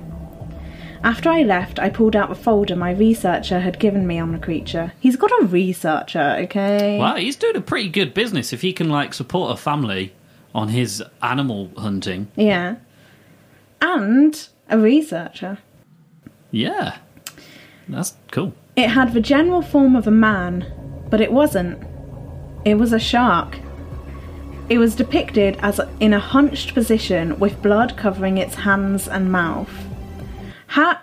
[1.03, 4.39] After I left, I pulled out the folder my researcher had given me on the
[4.39, 4.93] creature.
[4.99, 6.97] He's got a researcher, okay?
[6.99, 10.13] Well, he's doing a pretty good business if he can like support a family
[10.53, 12.29] on his animal hunting.
[12.35, 12.77] Yeah.
[13.81, 15.59] And a researcher.
[16.51, 16.97] Yeah,
[17.87, 18.53] that's cool.
[18.75, 20.65] It had the general form of a man,
[21.09, 21.83] but it wasn't.
[22.65, 23.59] It was a shark.
[24.69, 29.86] It was depicted as in a hunched position with blood covering its hands and mouth.
[30.67, 30.99] How,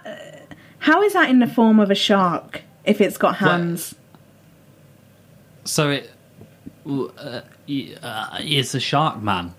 [0.78, 3.94] how is that in the form of a shark if it's got hands?
[5.64, 6.10] So it
[6.86, 7.40] uh,
[8.02, 9.54] uh, is a shark man.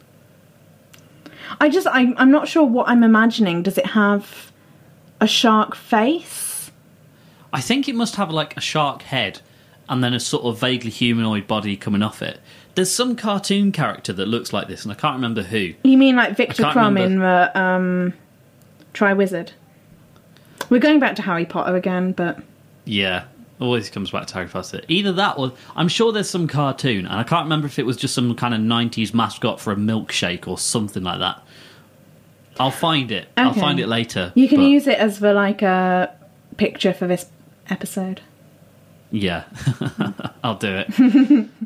[1.59, 3.63] I just, I, I'm not sure what I'm imagining.
[3.63, 4.51] Does it have
[5.19, 6.71] a shark face?
[7.53, 9.41] I think it must have like a shark head
[9.87, 12.39] and then a sort of vaguely humanoid body coming off it.
[12.75, 15.73] There's some cartoon character that looks like this, and I can't remember who.
[15.83, 17.01] You mean like Viktor Krum remember.
[17.01, 18.13] in the um,
[18.93, 19.51] Triwizard?
[20.69, 22.39] We're going back to Harry Potter again, but
[22.85, 23.25] Yeah,
[23.59, 24.81] always comes back to Harry Potter.
[24.87, 27.97] Either that or I'm sure there's some cartoon, and I can't remember if it was
[27.97, 31.41] just some kind of 90s mascot for a milkshake or something like that.
[32.59, 33.27] I'll find it.
[33.37, 34.31] I'll find it later.
[34.35, 36.13] You can but- use it as the like a
[36.57, 37.27] picture for this
[37.69, 38.21] episode.
[39.11, 39.43] Yeah,
[40.43, 41.49] I'll do it.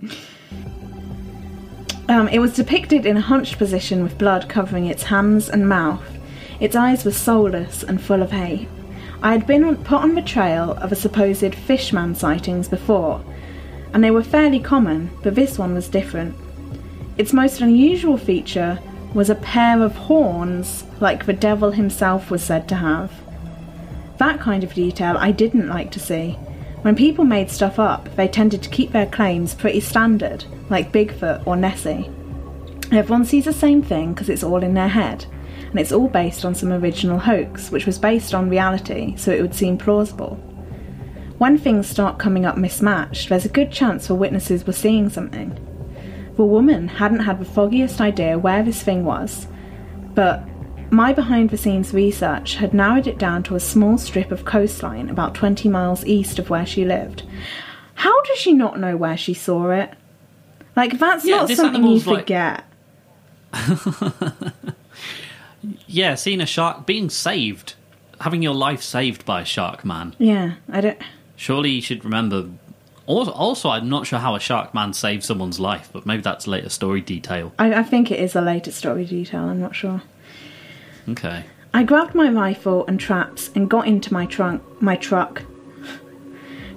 [2.07, 6.03] Um, it was depicted in a hunched position with blood covering its hands and mouth.
[6.59, 8.67] Its eyes were soulless and full of hate.
[9.21, 13.21] I had been put on the trail of a supposed fishman sightings before,
[13.93, 16.35] and they were fairly common, but this one was different.
[17.17, 18.79] Its most unusual feature
[19.13, 23.11] was a pair of horns, like the devil himself was said to have.
[24.19, 26.37] That kind of detail I didn't like to see.
[26.83, 31.45] When people made stuff up, they tended to keep their claims pretty standard, like Bigfoot
[31.45, 32.09] or Nessie.
[32.91, 35.25] Everyone sees the same thing because it's all in their head,
[35.69, 39.41] and it's all based on some original hoax, which was based on reality, so it
[39.41, 40.35] would seem plausible.
[41.37, 45.57] When things start coming up mismatched, there's a good chance the witnesses were seeing something.
[46.35, 49.47] The woman hadn't had the foggiest idea where this thing was,
[50.15, 50.43] but
[50.91, 55.07] my behind the scenes research had narrowed it down to a small strip of coastline
[55.09, 57.23] about 20 miles east of where she lived.
[57.93, 59.93] How does she not know where she saw it?
[60.75, 62.63] Like, that's Yeah, not something you animal's like- forget.
[65.87, 67.75] Yeah, seeing a shark being saved,
[68.21, 70.15] having your life saved by a shark man.
[70.17, 71.01] Yeah, I don't.
[71.35, 72.49] Surely you should remember.
[73.05, 76.45] Also, also, I'm not sure how a shark man saved someone's life, but maybe that's
[76.47, 77.53] later story detail.
[77.57, 80.01] I, I think it is a later story detail, I'm not sure.
[81.09, 81.45] Okay.
[81.73, 85.43] I grabbed my rifle and traps and got into my trunk, my truck.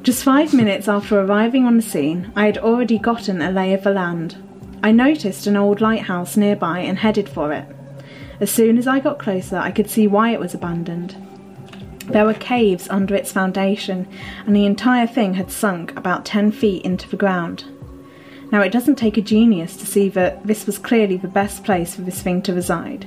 [0.03, 3.85] Just five minutes after arriving on the scene, I had already gotten a lay of
[3.85, 4.37] the land.
[4.83, 7.67] I noticed an old lighthouse nearby and headed for it.
[8.43, 11.15] As soon as I got closer, I could see why it was abandoned.
[12.09, 14.09] There were caves under its foundation,
[14.45, 17.63] and the entire thing had sunk about 10 feet into the ground.
[18.51, 21.95] Now, it doesn't take a genius to see that this was clearly the best place
[21.95, 23.07] for this thing to reside.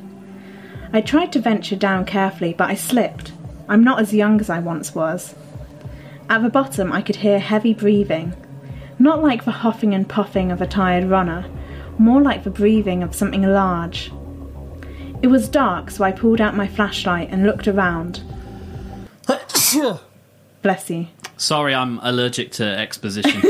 [0.94, 3.34] I tried to venture down carefully, but I slipped.
[3.68, 5.36] I'm not as young as I once was.
[6.30, 8.34] At the bottom, I could hear heavy breathing.
[9.00, 11.44] Not like the huffing and puffing of a tired runner,
[11.98, 14.14] more like the breathing of something large.
[15.26, 18.22] It was dark, so I pulled out my flashlight and looked around.
[20.62, 21.08] Bless you.
[21.36, 23.42] Sorry, I'm allergic to exposition.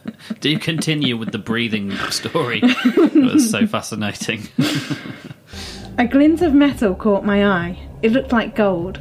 [0.40, 2.60] Do you continue with the breathing story?
[2.62, 4.48] It was so fascinating.
[5.98, 7.78] A glint of metal caught my eye.
[8.00, 8.98] It looked like gold.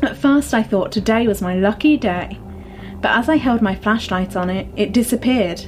[0.00, 2.38] At first, I thought today was my lucky day,
[3.02, 5.60] but as I held my flashlight on it, it disappeared,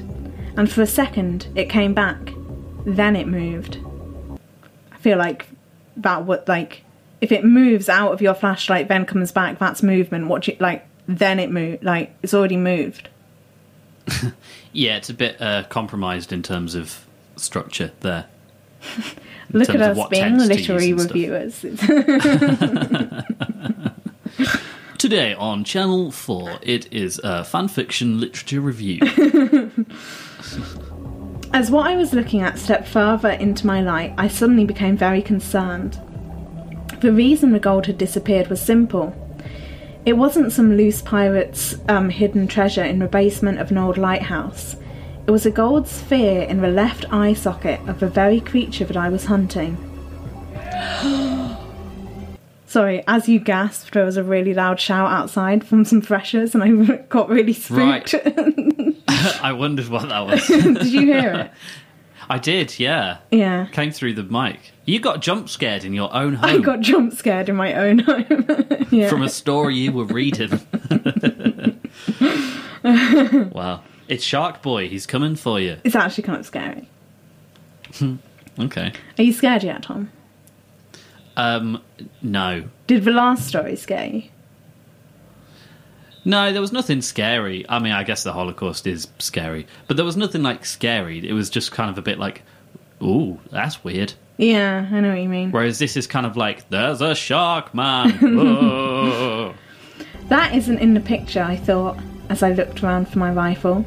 [0.57, 2.32] and for a second, it came back.
[2.85, 3.79] Then it moved.
[4.93, 5.47] I feel like
[5.97, 6.83] that would like
[7.21, 9.59] if it moves out of your flashlight, then comes back.
[9.59, 10.27] That's movement.
[10.27, 10.85] watch it like?
[11.07, 11.85] Then it moved.
[11.85, 13.09] Like it's already moved.
[14.73, 18.27] yeah, it's a bit uh, compromised in terms of structure there.
[19.53, 21.89] Look at us being literary use and stuff.
[21.89, 22.33] reviewers.
[24.99, 29.01] Today on Channel 4, it is a fan fiction literature review.
[31.55, 35.21] As what I was looking at stepped further into my light, I suddenly became very
[35.21, 36.01] concerned.
[37.01, 39.15] The reason the gold had disappeared was simple.
[40.07, 44.77] It wasn't some loose pirate's um, hidden treasure in the basement of an old lighthouse.
[45.27, 48.97] It was a gold sphere in the left eye socket of the very creature that
[48.97, 49.77] I was hunting.
[52.73, 56.65] Sorry, as you gasped, there was a really loud shout outside from some freshers, and
[56.65, 58.15] I got really spooked.
[58.15, 58.95] Right.
[59.43, 60.47] I wondered what that was.
[60.47, 61.51] Did you hear it?
[62.31, 63.19] I did, yeah.
[63.31, 63.67] Yeah.
[63.73, 64.73] Came through the mic.
[64.87, 67.99] You got jump scared in your own home I got jump scared in my own
[67.99, 68.47] home.
[68.91, 69.11] yeah.
[69.11, 70.59] from a story you were reading.
[73.53, 73.83] wow.
[74.09, 74.89] It's Shark Boy.
[74.89, 75.77] He's coming for you.
[75.85, 76.89] It's actually kind of scary.
[78.59, 78.93] Okay.
[79.19, 80.11] Are you scared yet, Tom?
[81.37, 81.83] Um,
[82.21, 82.65] no.
[82.87, 84.23] Did the last story scare you?
[86.25, 87.67] No, there was nothing scary.
[87.69, 91.27] I mean, I guess the Holocaust is scary, but there was nothing like scary.
[91.29, 92.43] It was just kind of a bit like,
[93.03, 94.13] ooh, that's weird.
[94.39, 95.51] Yeah, I know what you mean.
[95.51, 99.55] Whereas this is kind of like, there's a shark, man.
[100.29, 101.99] That isn't in the picture, I thought,
[102.31, 103.85] as I looked around for my rifle.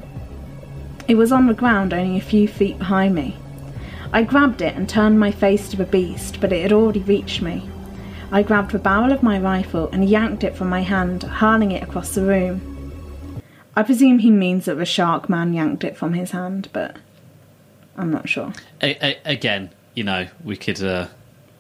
[1.08, 3.36] It was on the ground only a few feet behind me.
[4.16, 7.42] I grabbed it and turned my face to the beast, but it had already reached
[7.42, 7.70] me.
[8.32, 11.84] I grabbed the barrel of my rifle and yanked it from my hand, hurling it
[11.84, 12.94] across the room.
[13.76, 16.96] I presume he means that the shark man yanked it from his hand, but
[17.98, 18.54] I'm not sure.
[18.80, 21.08] again, you know, we could uh,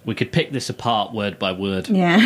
[0.06, 1.90] we could pick this apart word by word.
[1.90, 2.26] Yeah.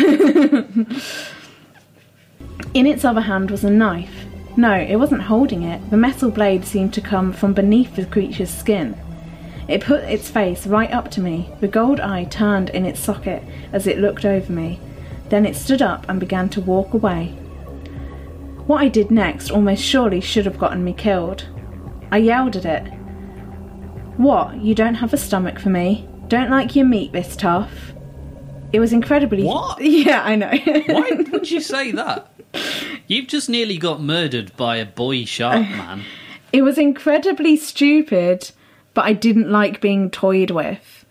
[2.72, 4.26] In its other hand was a knife.
[4.56, 5.90] No, it wasn't holding it.
[5.90, 8.96] The metal blade seemed to come from beneath the creature's skin.
[9.70, 11.48] It put its face right up to me.
[11.60, 14.80] The gold eye turned in its socket as it looked over me.
[15.28, 17.28] Then it stood up and began to walk away.
[18.66, 21.46] What I did next almost surely should have gotten me killed.
[22.10, 22.92] I yelled at it.
[24.16, 24.56] What?
[24.56, 26.08] You don't have a stomach for me?
[26.26, 27.92] Don't like your meat this tough?
[28.72, 29.44] It was incredibly.
[29.44, 29.80] What?
[29.82, 30.50] Yeah, I know.
[30.50, 32.32] Why would you say that?
[33.06, 36.02] You've just nearly got murdered by a boy shark man.
[36.52, 38.50] It was incredibly stupid,
[38.94, 41.04] but I didn't like being toyed with.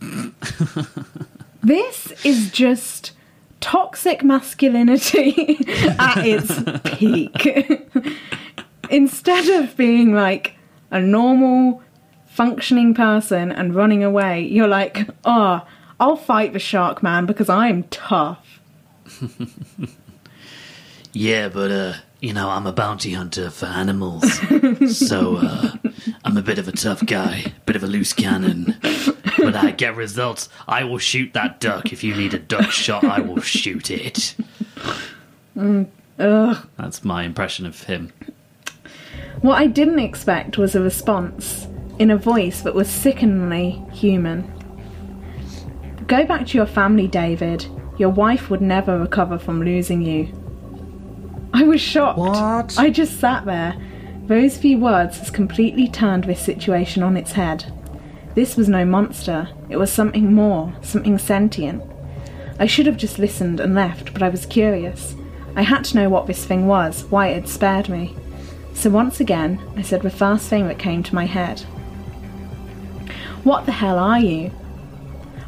[1.62, 3.12] this is just
[3.60, 5.58] toxic masculinity
[5.98, 6.60] at its
[6.96, 8.16] peak.
[8.90, 10.56] Instead of being like
[10.90, 11.82] a normal,
[12.26, 15.66] functioning person and running away, you're like, oh,
[15.98, 18.60] I'll fight the shark man because I'm tough.
[21.14, 24.24] Yeah, but uh, you know, I'm a bounty hunter for animals,
[24.98, 25.70] so uh,
[26.24, 28.76] I'm a bit of a tough guy, bit of a loose cannon.
[29.38, 31.92] but I get results, I will shoot that duck.
[31.92, 34.34] If you need a duck shot, I will shoot it.
[35.56, 36.68] Ugh.
[36.76, 38.12] That's my impression of him.
[39.40, 41.66] What I didn't expect was a response
[41.98, 44.50] in a voice that was sickeningly human.
[46.06, 47.66] Go back to your family, David.
[47.98, 50.28] Your wife would never recover from losing you.
[51.52, 52.18] I was shocked.
[52.18, 52.78] What?
[52.78, 53.74] I just sat there.
[54.26, 57.70] Those few words has completely turned this situation on its head.
[58.34, 59.50] This was no monster.
[59.68, 61.82] It was something more, something sentient.
[62.58, 65.14] I should have just listened and left, but I was curious.
[65.56, 68.16] I had to know what this thing was, why it had spared me.
[68.72, 71.60] So once again, I said the first thing that came to my head.
[73.42, 74.50] What the hell are you?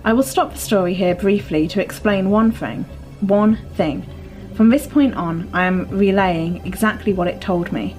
[0.04, 2.84] I will stop the story here briefly to explain one thing.
[3.20, 4.06] One thing.
[4.54, 7.96] From this point on, I am relaying exactly what it told me.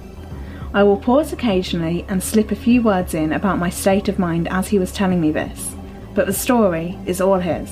[0.74, 4.48] I will pause occasionally and slip a few words in about my state of mind
[4.48, 5.74] as he was telling me this,
[6.14, 7.70] but the story is all his.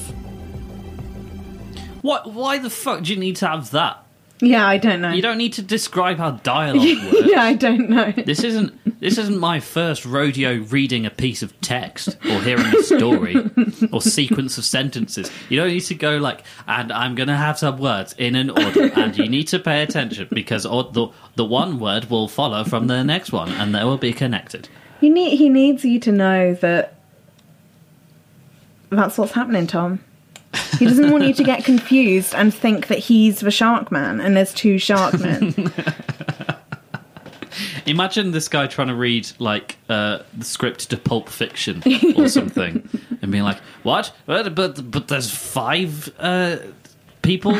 [2.01, 2.33] What?
[2.33, 4.06] Why the fuck do you need to have that?
[4.41, 5.13] Yeah, I don't know.
[5.13, 7.27] You don't need to describe how dialogue works.
[7.27, 8.13] yeah, I don't know.
[8.13, 12.83] This isn't this isn't my first rodeo reading a piece of text or hearing a
[12.83, 13.37] story
[13.93, 15.31] or sequence of sentences.
[15.49, 18.51] You don't need to go like, and I'm going to have some words in an
[18.51, 22.63] order, and you need to pay attention because or the the one word will follow
[22.65, 24.69] from the next one, and they will be connected.
[25.01, 26.95] You need, he needs you to know that
[28.91, 30.01] that's what's happening, Tom.
[30.79, 34.37] He doesn't want you to get confused and think that he's the shark man and
[34.37, 35.55] there's two shark men.
[37.87, 41.83] Imagine this guy trying to read like uh, the script to Pulp Fiction
[42.17, 42.87] or something,
[43.23, 44.13] and being like, "What?
[44.27, 46.59] But but, but there's five uh,
[47.23, 47.55] people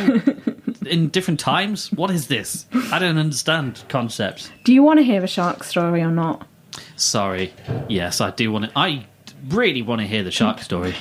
[0.87, 1.93] in different times.
[1.93, 2.67] What is this?
[2.93, 6.47] I don't understand concepts." Do you want to hear a shark story or not?
[6.97, 7.53] Sorry.
[7.89, 8.73] Yes, I do want to.
[8.77, 9.07] I
[9.49, 10.95] really want to hear the shark story.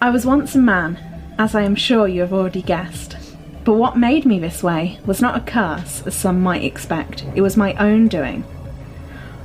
[0.00, 0.96] I was once a man,
[1.38, 3.16] as I am sure you have already guessed.
[3.64, 7.40] But what made me this way was not a curse, as some might expect, it
[7.40, 8.44] was my own doing.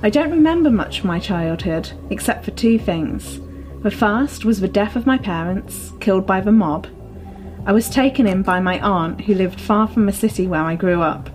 [0.03, 3.39] I don't remember much of my childhood, except for two things.
[3.81, 6.85] The first was the death of my parents, killed by the mob.
[7.65, 10.75] I was taken in by my aunt, who lived far from the city where I
[10.75, 11.31] grew up.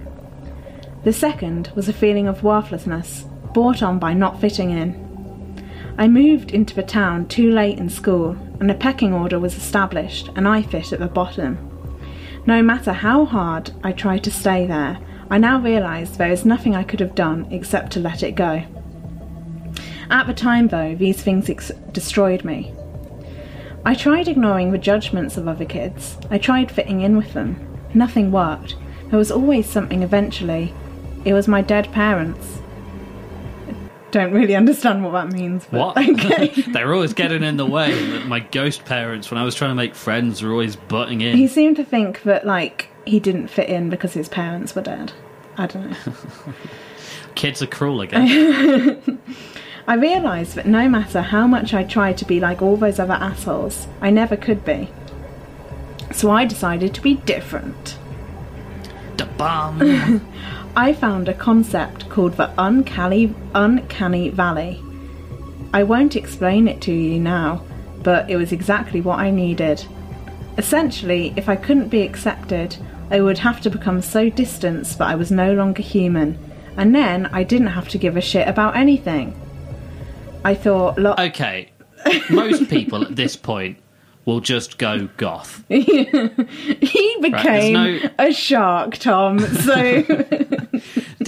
[1.02, 5.64] The second was a feeling of worthlessness, brought on by not fitting in.
[5.98, 10.30] I moved into the town too late in school, and a pecking order was established,
[10.36, 11.58] and I fit at the bottom.
[12.46, 14.98] No matter how hard I tried to stay there,
[15.30, 18.62] I now realise there is nothing I could have done except to let it go.
[20.10, 22.72] At the time, though, these things ex- destroyed me.
[23.84, 26.16] I tried ignoring the judgments of other kids.
[26.30, 27.56] I tried fitting in with them.
[27.94, 28.76] Nothing worked.
[29.10, 30.74] There was always something eventually.
[31.24, 32.57] It was my dead parents.
[34.10, 35.66] Don't really understand what that means.
[35.70, 36.08] But What?
[36.08, 36.48] Okay.
[36.72, 38.22] they were always getting in the way.
[38.24, 41.36] My ghost parents, when I was trying to make friends, were always butting in.
[41.36, 45.12] he seemed to think that like he didn't fit in because his parents were dead.
[45.56, 46.14] I don't know.
[47.34, 49.18] Kids are cruel again.
[49.86, 53.14] I realised that no matter how much I tried to be like all those other
[53.14, 54.90] assholes, I never could be.
[56.12, 57.96] So I decided to be different.
[59.16, 60.20] Da bum.
[60.78, 64.80] I found a concept called the uncanny, uncanny valley.
[65.74, 67.64] I won't explain it to you now,
[68.04, 69.84] but it was exactly what I needed.
[70.56, 72.76] Essentially, if I couldn't be accepted,
[73.10, 76.38] I would have to become so distant that I was no longer human,
[76.76, 79.34] and then I didn't have to give a shit about anything.
[80.44, 81.70] I thought, lo- Okay,
[82.30, 83.78] most people at this point
[84.28, 85.64] will just go goth.
[85.68, 89.40] he became no- a shark, Tom.
[89.40, 90.04] So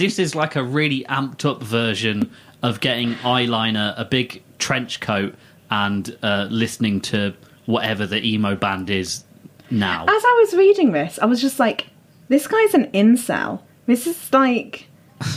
[0.01, 2.31] This is like a really amped up version
[2.63, 5.35] of getting eyeliner, a big trench coat,
[5.69, 7.35] and uh, listening to
[7.67, 9.23] whatever the emo band is
[9.69, 10.03] now.
[10.03, 11.87] as I was reading this, I was just like,
[12.29, 13.61] this guy's an incel.
[13.85, 14.87] This is like.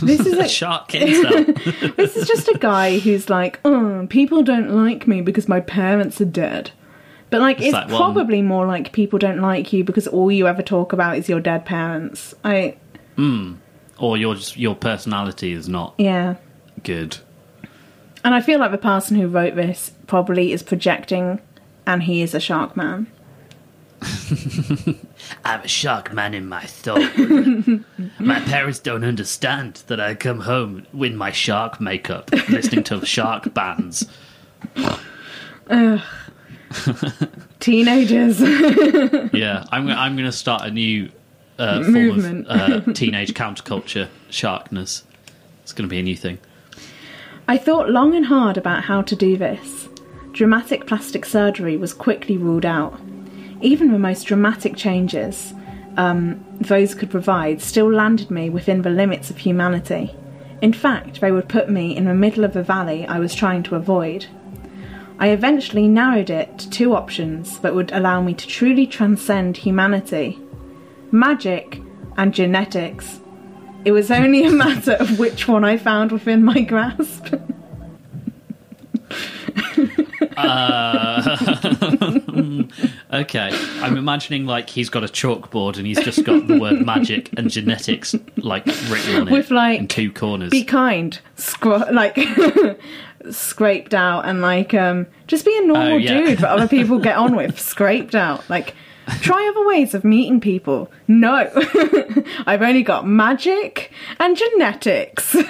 [0.02, 1.96] This is a a, shark incel.
[1.96, 6.22] this is just a guy who's like, oh, people don't like me because my parents
[6.22, 6.70] are dead.
[7.28, 10.62] But like, it's, one- probably more like people don't like you because all you ever
[10.62, 12.34] talk about is your dead parents.
[12.42, 12.76] I
[13.98, 16.36] or your your personality is not yeah,
[16.82, 17.18] good.
[18.24, 21.40] and I feel like the person who wrote this probably is projecting,
[21.86, 23.06] and he is a shark man.
[25.44, 26.98] I'm a shark man in my soul.
[28.18, 33.54] my parents don't understand that I come home in my shark makeup, listening to shark
[33.54, 34.06] bands.
[35.70, 36.00] Ugh.
[37.60, 38.40] Teenagers.
[38.40, 41.10] Yeah, I'm I'm going to start a new
[41.58, 42.46] uh, form Movement.
[42.46, 45.04] of uh, teenage counterculture sharkness.
[45.62, 46.38] It's going to be a new thing.
[47.46, 49.88] I thought long and hard about how to do this.
[50.32, 52.98] Dramatic plastic surgery was quickly ruled out.
[53.60, 55.54] Even the most dramatic changes
[55.96, 60.14] um, those could provide still landed me within the limits of humanity.
[60.60, 63.62] In fact, they would put me in the middle of the valley I was trying
[63.64, 64.26] to avoid.
[65.18, 70.40] I eventually narrowed it to two options that would allow me to truly transcend humanity
[71.14, 71.80] magic
[72.18, 73.20] and genetics.
[73.86, 77.34] It was only a matter of which one I found within my grasp.
[83.12, 83.50] Okay,
[83.80, 87.48] I'm imagining like he's got a chalkboard and he's just got the word magic and
[87.48, 90.50] genetics like written on it With, like, in two corners.
[90.50, 91.16] Be kind,
[91.92, 92.18] like
[93.30, 96.18] scraped out, and like um, just be a normal Oh, yeah.
[96.20, 97.60] dude that other people get on with.
[97.60, 98.74] Scraped out, like
[99.20, 100.90] try other ways of meeting people.
[101.08, 101.50] No,
[102.46, 105.34] I've only got magic and genetics.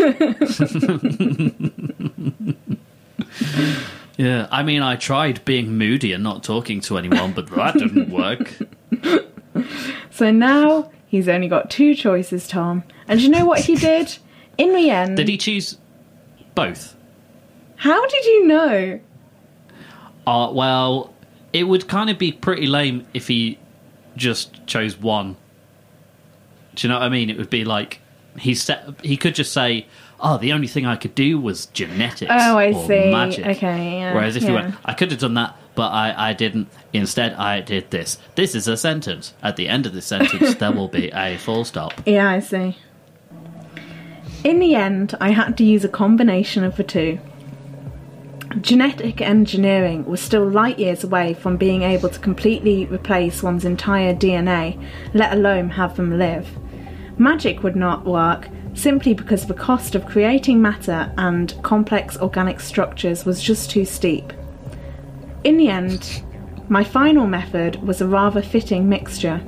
[4.16, 8.10] yeah, I mean, I tried being moody and not talking to anyone, but that didn't
[8.10, 8.56] work.
[10.10, 12.84] so now he's only got two choices, Tom.
[13.08, 14.16] And you know what he did?
[14.56, 15.78] In the end, Did he choose
[16.54, 16.96] both?
[17.76, 19.00] how did you know?
[20.26, 21.13] Uh, well,
[21.54, 23.58] it would kind of be pretty lame if he
[24.16, 25.36] just chose one.
[26.74, 27.30] Do you know what I mean?
[27.30, 28.00] It would be like
[28.36, 28.88] he set.
[29.02, 29.86] He could just say,
[30.18, 33.10] "Oh, the only thing I could do was genetics." Oh, I or see.
[33.10, 33.46] Magic.
[33.46, 34.54] Okay, yeah, Whereas if he yeah.
[34.54, 36.68] went, I could have done that, but I, I didn't.
[36.92, 38.18] Instead, I did this.
[38.34, 39.32] This is a sentence.
[39.40, 41.94] At the end of the sentence, there will be a full stop.
[42.04, 42.76] Yeah, I see.
[44.42, 47.20] In the end, I had to use a combination of the two.
[48.60, 54.14] Genetic engineering was still light years away from being able to completely replace one's entire
[54.14, 54.80] DNA,
[55.12, 56.48] let alone have them live.
[57.18, 63.24] Magic would not work simply because the cost of creating matter and complex organic structures
[63.24, 64.32] was just too steep.
[65.42, 66.22] In the end,
[66.68, 69.42] my final method was a rather fitting mixture.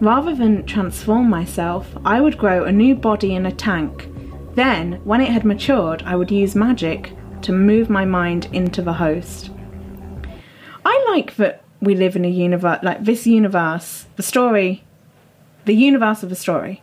[0.00, 4.10] Rather than transform myself, I would grow a new body in a tank.
[4.54, 7.12] Then, when it had matured, I would use magic
[7.44, 9.50] to move my mind into the host.
[10.84, 14.84] I like that we live in a universe, like this universe, the story,
[15.64, 16.82] the universe of the story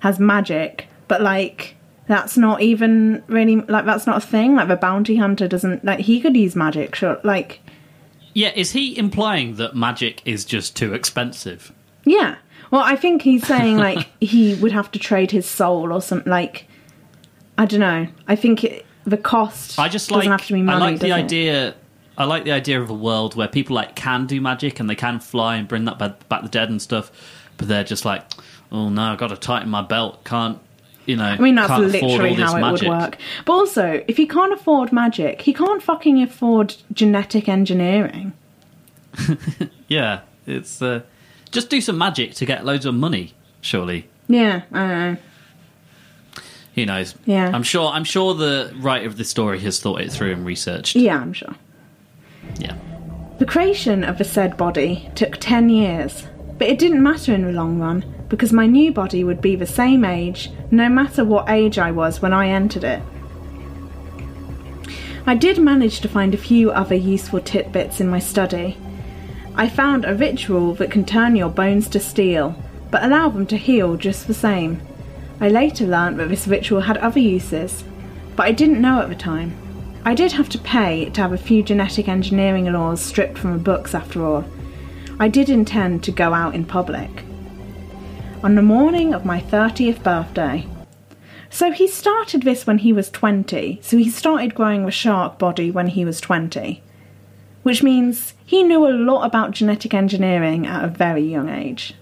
[0.00, 4.56] has magic, but like, that's not even really, like, that's not a thing.
[4.56, 7.20] Like, the bounty hunter doesn't, like, he could use magic, sure.
[7.22, 7.60] Like,
[8.34, 11.72] Yeah, is he implying that magic is just too expensive?
[12.04, 12.36] Yeah.
[12.70, 16.30] Well, I think he's saying like he would have to trade his soul or something.
[16.30, 16.66] Like,
[17.58, 18.06] I don't know.
[18.26, 20.76] I think it, the cost I just doesn't like have to be money.
[20.76, 21.12] I like the it?
[21.12, 21.74] idea.
[22.16, 24.94] I like the idea of a world where people like can do magic and they
[24.94, 27.10] can fly and bring that back, back the dead and stuff,
[27.56, 28.22] but they're just like,
[28.70, 30.24] oh no, I've got to tighten my belt.
[30.24, 30.58] Can't
[31.06, 31.24] you know?
[31.24, 32.88] I mean, that's literally how it magic.
[32.88, 33.18] would work.
[33.44, 38.32] But also, if he can't afford magic, he can't fucking afford genetic engineering.
[39.88, 41.00] Yeah, it's uh,
[41.50, 43.34] just do some magic to get loads of money.
[43.60, 45.16] Surely, Yeah, I don't know.
[46.80, 47.14] Who knows?
[47.26, 47.50] Yeah.
[47.52, 47.90] I'm sure.
[47.90, 50.96] I'm sure the writer of the story has thought it through and researched.
[50.96, 51.54] Yeah, I'm sure.
[52.58, 52.76] Yeah.
[53.38, 56.26] The creation of the said body took 10 years,
[56.58, 59.66] but it didn't matter in the long run because my new body would be the
[59.66, 63.02] same age no matter what age I was when I entered it.
[65.26, 68.76] I did manage to find a few other useful tidbits in my study.
[69.54, 72.54] I found a ritual that can turn your bones to steel,
[72.90, 74.80] but allow them to heal just the same.
[75.40, 77.82] I later learnt that this ritual had other uses,
[78.36, 79.56] but I didn't know at the time.
[80.04, 83.58] I did have to pay to have a few genetic engineering laws stripped from the
[83.58, 84.44] books after all.
[85.18, 87.24] I did intend to go out in public.
[88.42, 90.66] On the morning of my 30th birthday.
[91.48, 95.70] So he started this when he was 20, so he started growing the shark body
[95.70, 96.82] when he was 20.
[97.62, 101.94] Which means he knew a lot about genetic engineering at a very young age.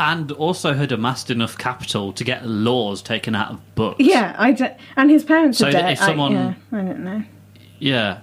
[0.00, 3.96] And also had amassed enough capital to get laws taken out of books.
[4.00, 5.92] Yeah, I d- and his parents So are dead.
[5.92, 7.22] if someone- I, yeah, I don't know.
[7.78, 8.18] Yeah.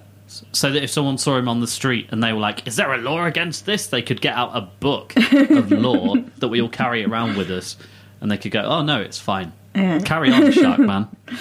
[0.51, 2.91] So that if someone saw him on the street and they were like, "Is there
[2.93, 6.67] a law against this?" they could get out a book of law that we all
[6.67, 7.77] carry around with us,
[8.19, 9.53] and they could go, "Oh no, it's fine.
[9.73, 9.99] Yeah.
[9.99, 11.07] Carry on, Shark Man."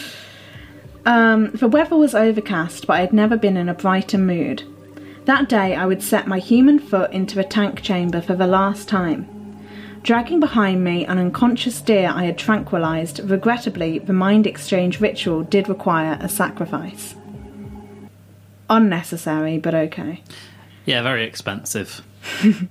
[1.05, 4.65] Um, the weather was overcast, but I had never been in a brighter mood.
[5.27, 8.89] That day, I would set my human foot into a tank chamber for the last
[8.89, 9.29] time.
[10.07, 15.69] Dragging behind me an unconscious deer I had tranquilized, regrettably, the mind exchange ritual did
[15.69, 17.17] require a sacrifice.
[18.71, 20.23] Unnecessary, but okay.
[20.85, 22.03] Yeah, very expensive.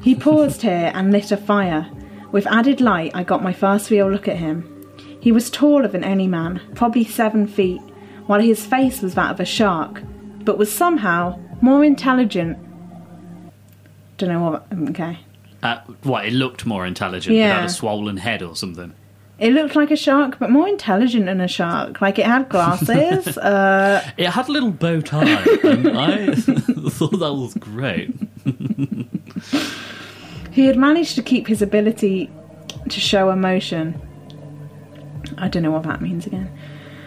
[0.00, 1.90] He paused here and lit a fire.
[2.30, 4.88] With added light, I got my first real look at him.
[5.20, 7.82] He was taller than any man, probably seven feet,
[8.24, 10.02] while his face was that of a shark,
[10.42, 12.56] but was somehow more intelligent.
[14.16, 14.66] Don't know what.
[14.88, 15.18] Okay.
[15.62, 16.26] Uh, what?
[16.26, 17.34] It looked more intelligent.
[17.36, 17.56] It Yeah.
[17.60, 18.92] had a swollen head or something.
[19.38, 22.00] It looked like a shark, but more intelligent than a shark.
[22.00, 23.36] Like it had glasses.
[23.38, 28.14] uh, It had a little bow tie, and I thought that was great.
[30.52, 32.30] he had managed to keep his ability
[32.88, 34.00] to show emotion.
[35.38, 36.50] I don't know what that means again.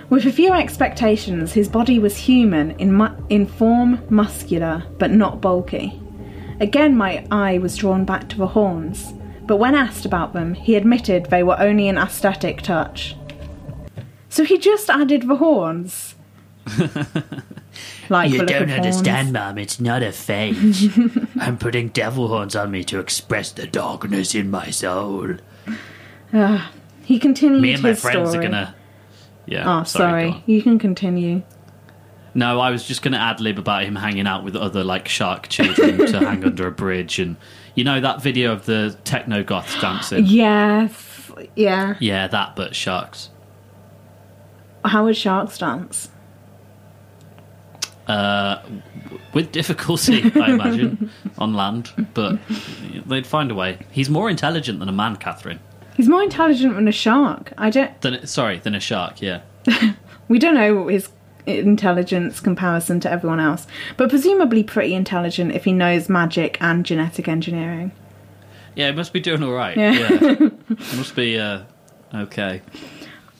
[0.09, 5.41] With a few expectations, his body was human in, mu- in form, muscular, but not
[5.41, 5.99] bulky.
[6.59, 9.13] Again, my eye was drawn back to the horns,
[9.45, 13.15] but when asked about them, he admitted they were only an aesthetic touch.
[14.29, 16.15] So he just added the horns.
[18.09, 18.71] like You don't horns.
[18.71, 19.57] understand, Mum.
[19.57, 20.89] It's not a phase.
[21.39, 25.35] I'm putting devil horns on me to express the darkness in my soul.
[26.33, 26.71] Ah,
[27.03, 28.45] he continued Me and my his friends story.
[28.45, 28.75] are gonna.
[29.45, 29.63] Yeah.
[29.81, 30.31] Oh, sorry.
[30.31, 30.43] sorry.
[30.47, 31.43] You can continue.
[32.37, 35.47] No, I was just gonna ad lib about him hanging out with other like shark
[35.47, 37.37] children to hang under a bridge, and
[37.75, 40.25] you know that video of the techno goths dancing.
[40.25, 41.31] Yes.
[41.55, 41.95] Yeah.
[41.99, 43.29] Yeah, that, but sharks.
[44.83, 46.09] How would sharks dance?
[48.07, 48.61] Uh,
[49.33, 51.09] with difficulty, I imagine,
[51.39, 52.37] on land, but
[53.05, 53.79] they'd find a way.
[53.91, 55.59] He's more intelligent than a man, Catherine.
[55.95, 57.53] He's more intelligent than a shark.
[57.57, 57.99] I don't.
[58.01, 59.21] Than sorry, than a shark.
[59.21, 59.41] Yeah.
[60.27, 61.09] We don't know his
[61.45, 63.67] intelligence comparison to everyone else,
[63.97, 67.91] but presumably pretty intelligent if he knows magic and genetic engineering.
[68.75, 69.77] Yeah, he must be doing all right.
[69.77, 69.91] Yeah.
[70.21, 70.49] Yeah,
[70.95, 71.61] must be uh,
[72.13, 72.61] okay.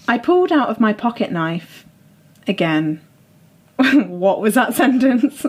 [0.08, 1.86] I pulled out of my pocket knife
[2.48, 3.02] again.
[4.08, 5.46] what was that sentence?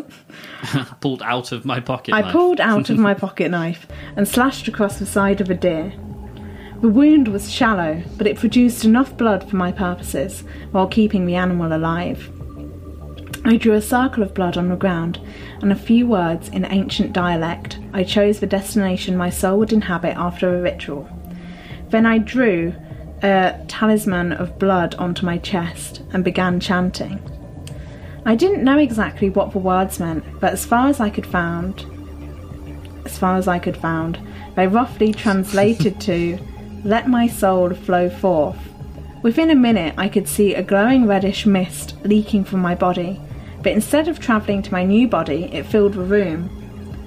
[1.00, 2.14] Pulled out of my pocket.
[2.14, 2.32] I knife.
[2.32, 3.86] pulled out of my pocket knife
[4.16, 5.92] and slashed across the side of a deer.
[6.80, 11.36] The wound was shallow, but it produced enough blood for my purposes while keeping the
[11.36, 12.30] animal alive.
[13.48, 15.20] I drew a circle of blood on the ground,
[15.62, 17.78] and a few words in ancient dialect.
[17.92, 21.08] I chose the destination my soul would inhabit after a ritual.
[21.90, 22.74] Then I drew
[23.22, 27.20] a talisman of blood onto my chest and began chanting.
[28.24, 31.86] I didn't know exactly what the words meant, but as far as I could found,
[33.04, 34.18] as far as I could found,
[34.56, 36.36] they roughly translated to
[36.82, 38.58] "Let my soul flow forth."
[39.22, 43.20] Within a minute, I could see a glowing reddish mist leaking from my body,
[43.66, 46.48] but instead of travelling to my new body, it filled the room.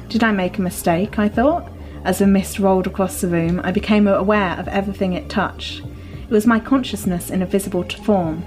[0.10, 1.18] Did I make a mistake?
[1.18, 1.72] I thought.
[2.03, 5.86] As the mist rolled across the room, I became aware of everything it touched.
[6.24, 8.43] It was my consciousness in a visible form.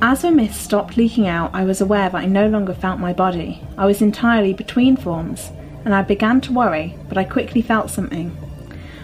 [0.00, 3.12] As the mist stopped leaking out, I was aware that I no longer felt my
[3.12, 3.60] body.
[3.76, 5.50] I was entirely between forms,
[5.84, 8.36] and I began to worry, but I quickly felt something.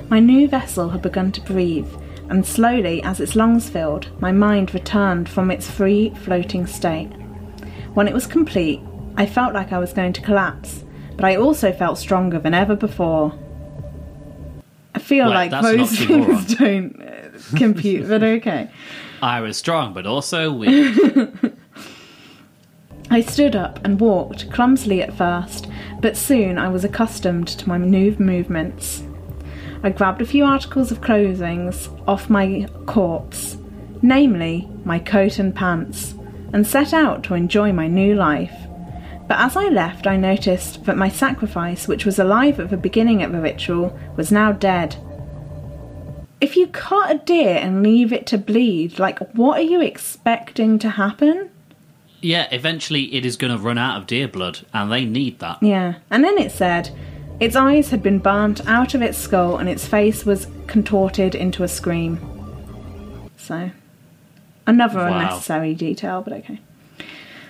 [0.09, 1.93] My new vessel had begun to breathe,
[2.29, 7.11] and slowly, as its lungs filled, my mind returned from its free floating state.
[7.95, 8.81] When it was complete,
[9.17, 10.85] I felt like I was going to collapse,
[11.17, 13.39] but I also felt stronger than ever before.
[14.95, 18.71] I feel Wait, like those things don't uh, compute, but okay.
[19.23, 20.97] I was strong, but also weak.
[23.11, 25.69] I stood up and walked, clumsily at first,
[26.01, 29.05] but soon I was accustomed to my new movements.
[29.85, 31.73] I grabbed a few articles of clothing
[32.09, 33.59] off my corpse,
[34.01, 36.15] namely my coat and pants,
[36.55, 38.55] and set out to enjoy my new life.
[39.29, 43.23] But as I left, I noticed that my sacrifice, which was alive at the beginning
[43.23, 44.97] of the ritual, was now dead.
[46.41, 50.79] If you cut a deer and leave it to bleed, like, what are you expecting
[50.79, 51.51] to happen?
[52.25, 55.63] yeah, eventually it is going to run out of deer blood, and they need that.
[55.63, 56.91] Yeah, and then it said
[57.41, 61.63] its eyes had been burnt out of its skull and its face was contorted into
[61.63, 62.19] a scream.
[63.37, 63.71] So,
[64.67, 65.07] another Wow.
[65.19, 66.61] unnecessary detail, but okay.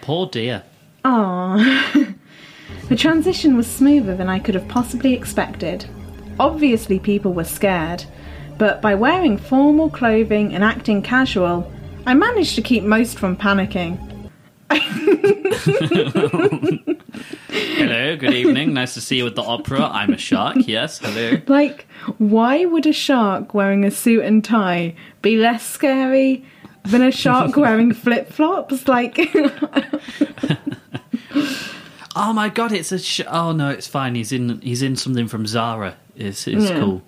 [0.01, 0.63] Poor dear.
[1.05, 2.15] Aww.
[2.89, 5.85] the transition was smoother than I could have possibly expected.
[6.41, 8.05] Obviously, people were scared,
[8.59, 11.71] but by wearing formal clothing and acting casual,
[12.07, 13.99] I managed to keep most from panicking.
[17.51, 18.73] Hello, good evening.
[18.75, 19.83] Nice to see you at the opera.
[19.83, 20.57] I'm a shark.
[20.61, 21.41] Yes, hello.
[21.47, 21.87] Like,
[22.19, 26.45] why would a shark wearing a suit and tie be less scary
[26.85, 28.89] than a shark wearing flip flops?
[28.89, 29.19] Like,
[32.17, 32.99] Oh my god, it's a.
[33.01, 34.15] Sh- oh no, it's fine.
[34.15, 34.61] He's in.
[34.61, 35.97] He's in something from Zara.
[36.15, 36.79] It's it's Yeah.
[36.79, 37.03] cool.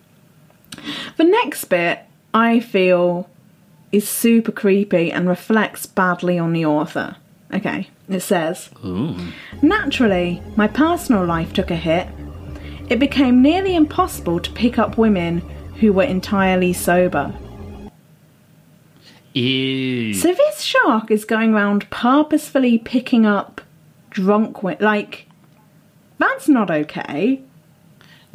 [1.17, 2.01] the next bit
[2.35, 3.31] I feel
[3.93, 7.17] is super creepy and reflects badly on the author.
[7.53, 8.70] Okay, it says.
[8.84, 9.16] Ooh.
[9.62, 12.09] Naturally, my personal life took a hit.
[12.88, 15.40] It became nearly impossible to pick up women
[15.80, 17.34] who were entirely sober.
[19.34, 20.14] Ew.
[20.14, 23.61] So this shark is going around purposefully picking up
[24.11, 24.82] drunk women.
[24.82, 25.26] Like,
[26.18, 27.42] that's not okay.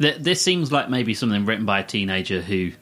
[0.00, 2.72] Th- this seems like maybe something written by a teenager who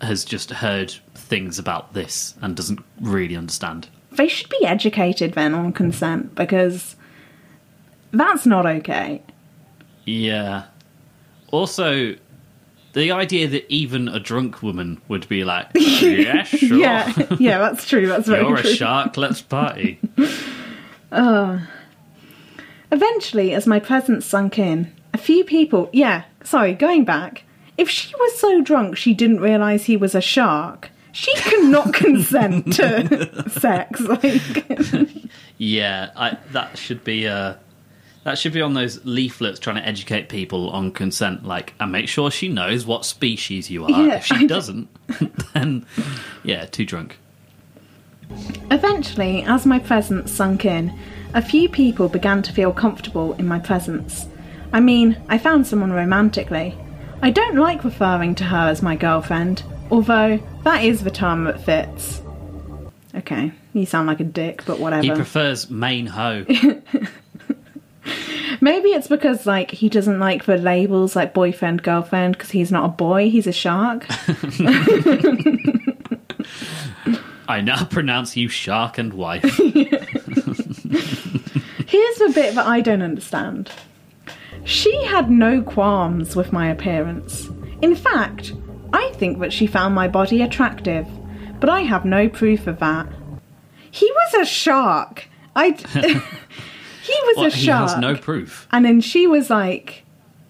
[0.00, 3.88] has just heard things about this and doesn't really understand.
[4.16, 6.96] They should be educated then on consent because
[8.12, 9.22] that's not okay.
[10.04, 10.64] Yeah.
[11.50, 12.16] Also,
[12.94, 16.78] the idea that even a drunk woman would be like, yeah, sure.
[16.78, 18.06] Yeah, yeah, that's true.
[18.06, 20.00] That's very You're a shark, let's party.
[21.12, 21.64] Oh.
[22.90, 25.88] Eventually, as my presence sunk in, a few people.
[25.92, 27.44] Yeah, sorry, going back.
[27.78, 32.74] If she was so drunk she didn't realise he was a shark, she cannot consent
[32.74, 34.00] to sex.
[34.02, 34.42] Like,
[35.56, 37.54] Yeah, I, that should be uh,
[38.24, 41.46] that should be on those leaflets trying to educate people on consent.
[41.46, 43.90] Like, and make sure she knows what species you are.
[43.90, 44.88] Yeah, if she d- doesn't,
[45.54, 45.86] then
[46.44, 47.18] yeah, too drunk.
[48.70, 50.92] Eventually, as my presence sunk in,
[51.32, 54.26] a few people began to feel comfortable in my presence.
[54.72, 56.76] I mean, I found someone romantically.
[57.22, 61.60] I don't like referring to her as my girlfriend, although that is the term that
[61.60, 62.20] fits.
[63.14, 65.02] Okay, you sound like a dick, but whatever.
[65.02, 66.44] He prefers main hoe.
[68.60, 72.84] Maybe it's because like he doesn't like the labels like boyfriend, girlfriend because he's not
[72.84, 74.06] a boy, he's a shark.
[77.48, 79.42] I now pronounce you shark and wife.
[81.86, 83.70] Here's the bit that I don't understand.
[84.64, 87.48] She had no qualms with my appearance.
[87.82, 88.52] In fact,
[88.92, 91.06] I think that she found my body attractive,
[91.60, 93.06] but I have no proof of that.
[93.90, 95.28] He was a shark.
[95.54, 95.70] I.
[97.02, 97.90] he was What, a he shark.
[97.90, 98.66] has no proof.
[98.72, 100.04] And then she was like,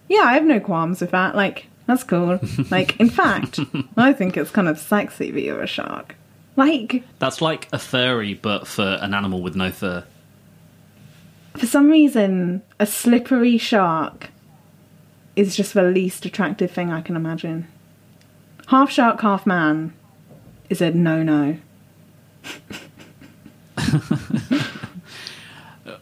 [0.09, 1.34] Yeah, I have no qualms with that.
[1.37, 2.41] Like, that's cool.
[2.70, 3.61] like, in fact,
[3.97, 6.16] I think it's kind of sexy that you're a shark.
[6.57, 10.05] Like, That's like a furry, but for an animal with no fur.
[11.57, 14.30] for some reason, a slippery shark
[15.37, 17.68] is just the least attractive thing I can imagine.
[18.66, 19.92] Half shark, half man
[20.68, 21.58] is a no no.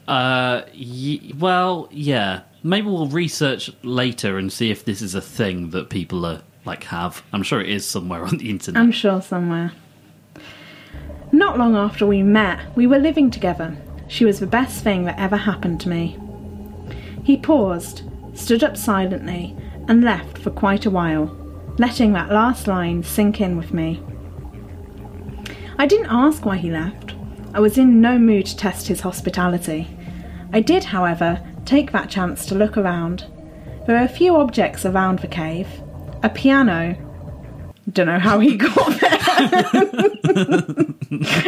[0.07, 2.41] Uh, y- well, yeah.
[2.63, 6.85] Maybe we'll research later and see if this is a thing that people are like
[6.85, 7.23] have.
[7.33, 8.83] I'm sure it is somewhere on the internet.
[8.83, 9.73] I'm sure somewhere.
[11.33, 13.77] Not long after we met, we were living together.
[14.09, 16.19] She was the best thing that ever happened to me.
[17.23, 18.03] He paused,
[18.35, 19.57] stood up silently,
[19.89, 21.27] and left for quite a while,
[21.79, 24.03] letting that last line sink in with me.
[25.79, 27.15] I didn't ask why he left.
[27.53, 29.89] I was in no mood to test his hospitality.
[30.53, 33.27] I did, however, take that chance to look around.
[33.87, 35.69] There were a few objects around the cave
[36.23, 36.97] a piano.
[37.93, 39.21] Don't know how he got there.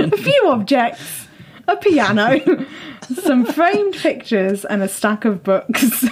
[0.05, 1.29] a few objects,
[1.67, 2.67] a piano,
[3.15, 6.05] some framed pictures, and a stack of books.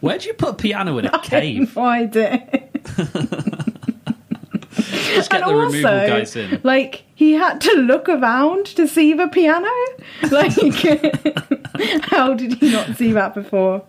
[0.00, 1.76] Where'd you put a piano in a cave?
[1.76, 2.68] no idea.
[5.14, 6.60] Just get and the removal also, guys in.
[6.62, 9.68] like, he had to look around to see the piano.
[10.30, 10.52] Like,
[12.04, 13.82] how did he not see that before?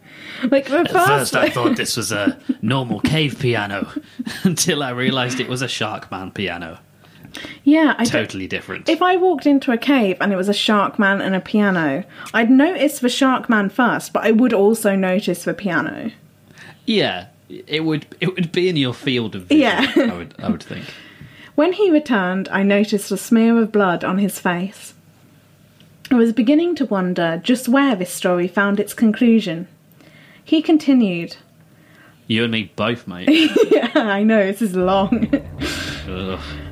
[0.49, 3.87] Like, the At first, I thought this was a Normal cave piano
[4.43, 6.79] until I realised it was a Sharkman piano.
[7.63, 8.89] yeah, I Totally different.
[8.89, 12.03] If I walked into a cave and it was a shark man and a piano,
[12.33, 16.11] I'd notice the shark man first, but I would also notice the piano.
[16.85, 19.61] yeah, it would it would be in your field of vision.
[19.61, 19.91] Yeah.
[19.97, 20.85] I would I would think.
[21.55, 24.95] When he returned, I noticed a smear of blood on his face.
[26.09, 29.67] I was beginning to wonder just where this story found its conclusion.
[30.43, 31.37] He continued,
[32.25, 33.29] You and me both, mate.
[33.71, 35.29] Yeah, I know, this is long.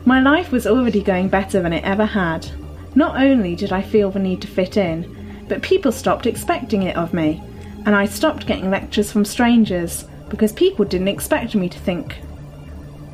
[0.04, 2.50] My life was already going better than it ever had.
[2.96, 6.98] Not only did I feel the need to fit in, but people stopped expecting it
[6.98, 7.42] of me,
[7.86, 12.18] and I stopped getting lectures from strangers because people didn't expect me to think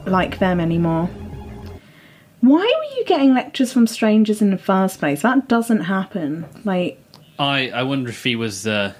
[0.06, 1.10] like them anymore.
[2.40, 5.24] Why were you getting lectures from strangers in the first place?
[5.24, 6.46] That doesn't happen.
[6.64, 7.02] Like,
[7.40, 8.94] I I wonder if he was, uh,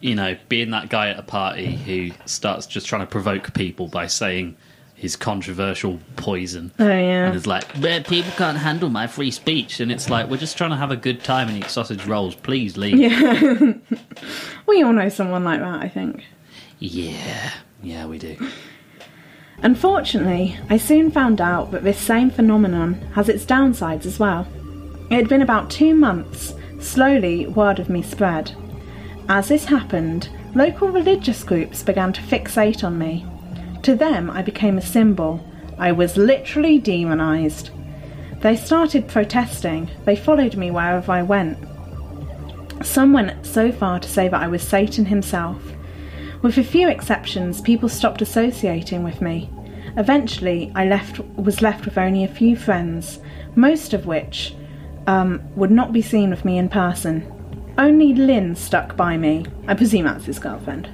[0.00, 3.86] you know, being that guy at a party who starts just trying to provoke people
[3.86, 4.56] by saying
[4.94, 6.72] his controversial poison.
[6.78, 7.26] oh yeah.
[7.26, 10.56] And is like, "Well, people can't handle my free speech, and it's like we're just
[10.56, 12.34] trying to have a good time and eat sausage rolls.
[12.34, 12.96] Please leave.
[12.96, 13.74] Yeah.
[14.66, 16.24] we all know someone like that, I think.
[16.82, 17.52] Yeah,
[17.82, 18.36] yeah, we do.
[19.62, 24.48] Unfortunately, I soon found out that this same phenomenon has its downsides as well.
[25.08, 28.52] It had been about two months, slowly word of me spread.
[29.28, 33.24] As this happened, local religious groups began to fixate on me.
[33.84, 35.44] To them, I became a symbol.
[35.78, 37.70] I was literally demonized.
[38.40, 41.58] They started protesting, they followed me wherever I went.
[42.84, 45.62] Some went so far to say that I was Satan himself.
[46.42, 49.48] With a few exceptions, people stopped associating with me.
[49.96, 53.20] Eventually, I left was left with only a few friends,
[53.54, 54.54] most of which
[55.06, 57.30] um, would not be seen with me in person.
[57.78, 59.44] Only Lynn stuck by me.
[59.68, 60.88] I presume that's his girlfriend.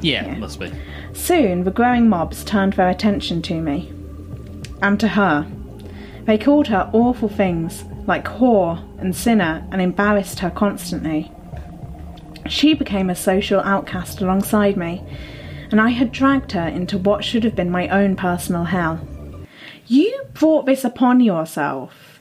[0.00, 0.34] Yeah, Yeah.
[0.36, 0.70] must be.
[1.12, 3.92] Soon, the growing mobs turned their attention to me.
[4.82, 5.46] And to her.
[6.24, 11.30] They called her awful things, like whore and sinner, and embarrassed her constantly.
[12.52, 15.02] She became a social outcast alongside me,
[15.70, 19.00] and I had dragged her into what should have been my own personal hell.
[19.86, 22.20] You brought this upon yourself.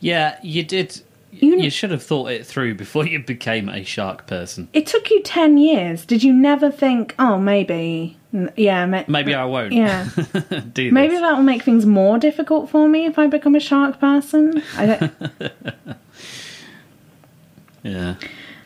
[0.00, 1.00] Yeah, you did.
[1.30, 4.68] You- You, should have thought it through before you became a shark person.
[4.74, 6.04] It took you 10 years.
[6.04, 8.18] Did you never think, oh, maybe.
[8.56, 9.72] Yeah, ma- Maybe I won't.
[9.72, 10.06] Yeah.
[10.14, 10.92] do this.
[10.92, 14.62] Maybe that will make things more difficult for me if I become a shark person.
[14.76, 15.12] I don't,
[17.82, 18.14] Yeah,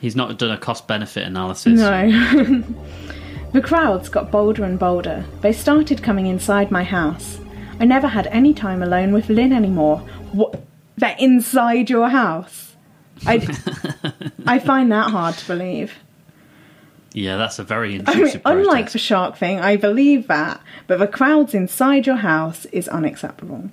[0.01, 1.79] he's not done a cost benefit analysis.
[1.79, 2.09] no.
[3.53, 5.25] the crowds got bolder and bolder.
[5.41, 7.39] They started coming inside my house.
[7.79, 9.99] I never had any time alone with Lynn anymore.
[10.31, 10.61] What?
[10.97, 12.75] They're inside your house?
[13.25, 13.35] I,
[14.45, 15.93] I find that hard to believe.
[17.13, 20.99] Yeah, that's a very I intrusive mean, unlike the shark thing, I believe that, but
[20.99, 23.69] the crowds inside your house is unacceptable.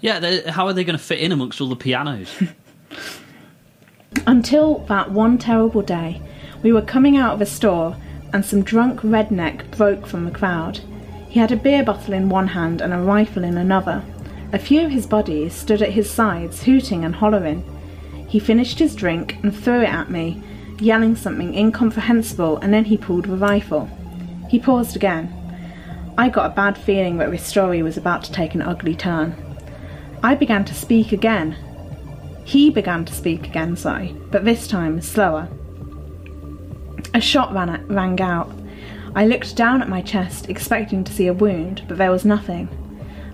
[0.00, 2.28] Yeah, how are they going to fit in amongst all the pianos?
[4.26, 6.20] Until that one terrible day,
[6.62, 7.96] we were coming out of a store
[8.32, 10.80] and some drunk redneck broke from the crowd.
[11.28, 14.02] He had a beer bottle in one hand and a rifle in another.
[14.52, 17.64] A few of his buddies stood at his sides, hooting and hollering.
[18.28, 20.42] He finished his drink and threw it at me,
[20.80, 23.88] yelling something incomprehensible, and then he pulled the rifle.
[24.48, 25.32] He paused again.
[26.18, 29.34] I got a bad feeling that this story was about to take an ugly turn.
[30.22, 31.56] I began to speak again,
[32.46, 35.48] he began to speak again, sorry, but this time slower.
[37.12, 38.48] A shot ran rang out.
[39.16, 42.68] I looked down at my chest, expecting to see a wound, but there was nothing.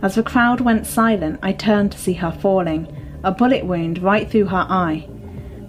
[0.01, 2.89] As the crowd went silent, I turned to see her falling,
[3.23, 5.07] a bullet wound right through her eye.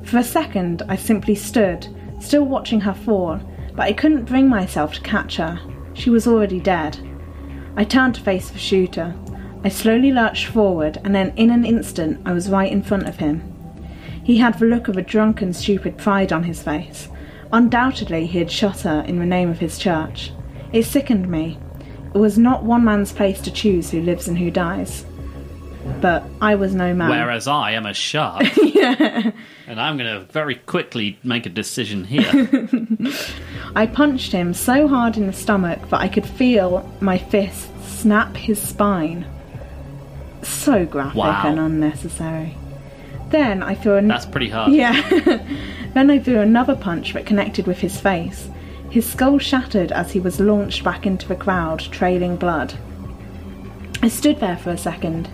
[0.04, 1.86] For a second, I simply stood,
[2.22, 3.42] still watching her fall,
[3.76, 5.60] but I couldn't bring myself to catch her.
[5.94, 6.98] She was already dead.
[7.76, 9.14] I turned to face the shooter.
[9.64, 13.18] I slowly lurched forward, and then in an instant I was right in front of
[13.18, 13.50] him.
[14.24, 17.10] He had the look of a drunken, stupid pride on his face.
[17.52, 20.32] Undoubtedly, he had shot her in the name of his church.
[20.72, 21.58] It sickened me.
[22.14, 25.06] It was not one man's place to choose who lives and who dies.
[26.00, 27.10] But I was no man.
[27.10, 28.44] Whereas I am a shark.
[28.64, 29.32] yeah.
[29.68, 32.50] And I'm going to very quickly make a decision here.
[33.76, 38.36] I punched him so hard in the stomach that I could feel my fists snap
[38.36, 39.26] his spine.
[40.44, 41.44] So graphic Wow.
[41.46, 42.58] and unnecessary.
[43.30, 44.72] Then I threw a That's pretty hard.
[44.72, 45.02] Yeah.
[45.94, 48.50] then I threw another punch that connected with his face.
[48.90, 52.76] His skull shattered as he was launched back into the crowd, trailing blood.
[54.04, 55.30] I stood there for a second.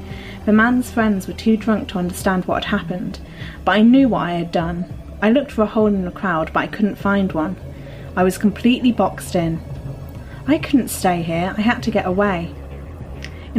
[0.45, 3.19] The man's friends were too drunk to understand what had happened,
[3.65, 4.85] but I knew what I had done.
[5.21, 7.57] I looked for a hole in the crowd, but I couldn't find one.
[8.15, 9.59] I was completely boxed in.
[10.47, 12.53] I couldn't stay here, I had to get away.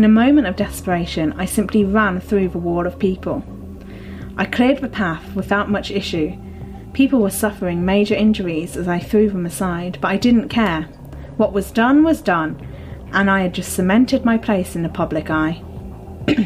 [0.00, 3.44] In a moment of desperation, I simply ran through the wall of people.
[4.38, 6.38] I cleared the path without much issue.
[6.94, 10.84] People were suffering major injuries as I threw them aside, but I didn't care.
[11.36, 12.66] What was done was done,
[13.12, 15.62] and I had just cemented my place in the public eye.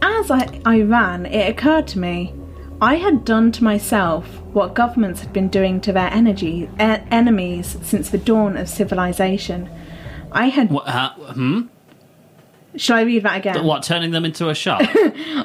[0.00, 2.32] As I, I ran, it occurred to me
[2.80, 7.76] I had done to myself what governments had been doing to their energy, e- enemies
[7.82, 9.68] since the dawn of civilization.
[10.34, 10.70] I had.
[10.70, 11.62] What, uh, hmm?
[12.76, 13.64] Shall I read that again?
[13.64, 14.82] What, turning them into a shark?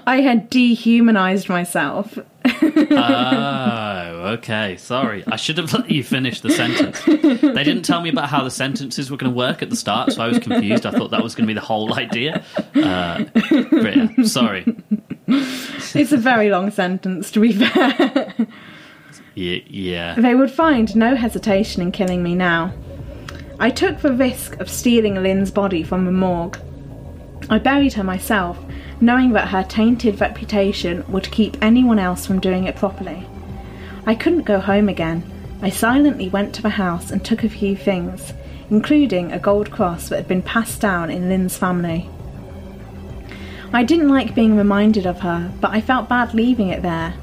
[0.08, 2.18] I had dehumanized myself.
[2.44, 4.78] oh, okay.
[4.78, 5.24] Sorry.
[5.28, 7.00] I should have let you finish the sentence.
[7.06, 10.12] They didn't tell me about how the sentences were going to work at the start,
[10.14, 10.88] so I was confused.
[10.88, 12.44] I thought that was going to be the whole idea.
[12.76, 14.66] Uh, but yeah, sorry.
[15.28, 18.34] It's a very long sentence, to be fair.
[19.36, 20.16] Yeah.
[20.16, 22.74] They would find no hesitation in killing me now.
[23.62, 26.58] I took the risk of stealing Lynn's body from the morgue.
[27.50, 28.58] I buried her myself,
[29.02, 33.28] knowing that her tainted reputation would keep anyone else from doing it properly.
[34.06, 35.24] I couldn't go home again.
[35.62, 38.32] I silently went to the house and took a few things,
[38.70, 42.10] including a gold cross that had been passed down in Lynn's family.
[43.74, 47.14] I didn't like being reminded of her, but I felt bad leaving it there.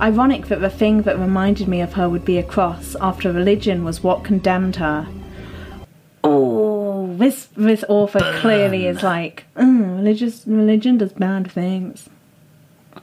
[0.00, 3.82] Ironic that the thing that reminded me of her would be a cross after religion
[3.84, 5.08] was what condemned her.
[6.28, 12.08] Oh, this this author clearly is like, mm, religious religion does bad things.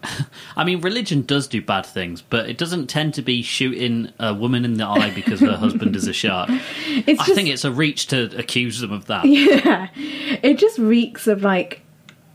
[0.57, 4.33] I mean, religion does do bad things, but it doesn't tend to be shooting a
[4.33, 6.49] woman in the eye because her husband is a shark.
[7.05, 9.25] It's I just, think it's a reach to accuse them of that.
[9.25, 11.81] yeah, it just reeks of like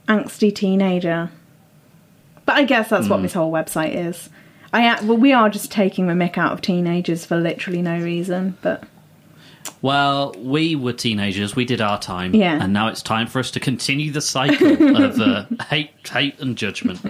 [0.08, 1.30] angsty teenager.
[2.46, 4.30] But I guess that's what this whole website is.
[4.72, 8.56] I well, we are just taking the mick out of teenagers for literally no reason,
[8.62, 8.84] but
[9.80, 11.54] Well, we were teenagers.
[11.54, 12.34] We did our time.
[12.34, 12.62] Yeah.
[12.62, 16.56] And now it's time for us to continue the cycle of uh, hate, hate, and
[16.56, 17.00] judgment.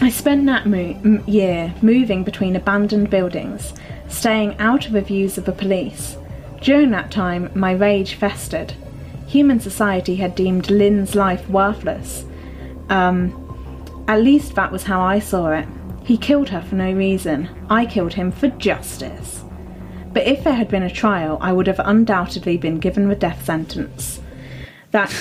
[0.00, 3.72] I spent that mo- m- year moving between abandoned buildings,
[4.08, 6.16] staying out of the views of the police.
[6.60, 8.74] During that time, my rage festered.
[9.26, 12.24] Human society had deemed Lynn's life worthless.
[12.88, 13.42] Um,
[14.06, 15.66] at least that was how I saw it.
[16.04, 17.48] He killed her for no reason.
[17.68, 19.42] I killed him for justice.
[20.16, 23.44] But if there had been a trial, I would have undoubtedly been given the death
[23.44, 24.18] sentence.
[24.92, 25.12] That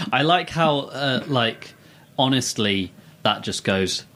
[0.12, 1.72] I like how, uh, like,
[2.18, 2.92] honestly,
[3.22, 4.06] that just goes.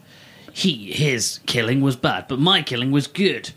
[0.51, 3.51] He his killing was bad, but my killing was good.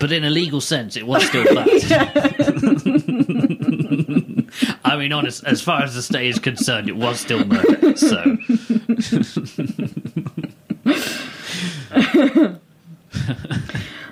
[0.00, 1.68] But in a legal sense, it was still bad.
[4.84, 7.96] I mean, honest, as far as the state is concerned, it was still murder.
[7.96, 8.38] So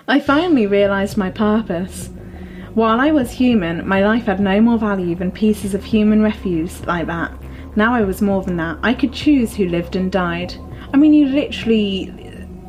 [0.06, 2.10] I finally realised my purpose.
[2.74, 6.84] While I was human, my life had no more value than pieces of human refuse
[6.86, 7.32] like that.
[7.76, 8.78] Now I was more than that.
[8.82, 10.54] I could choose who lived and died.
[10.92, 12.06] I mean, you literally.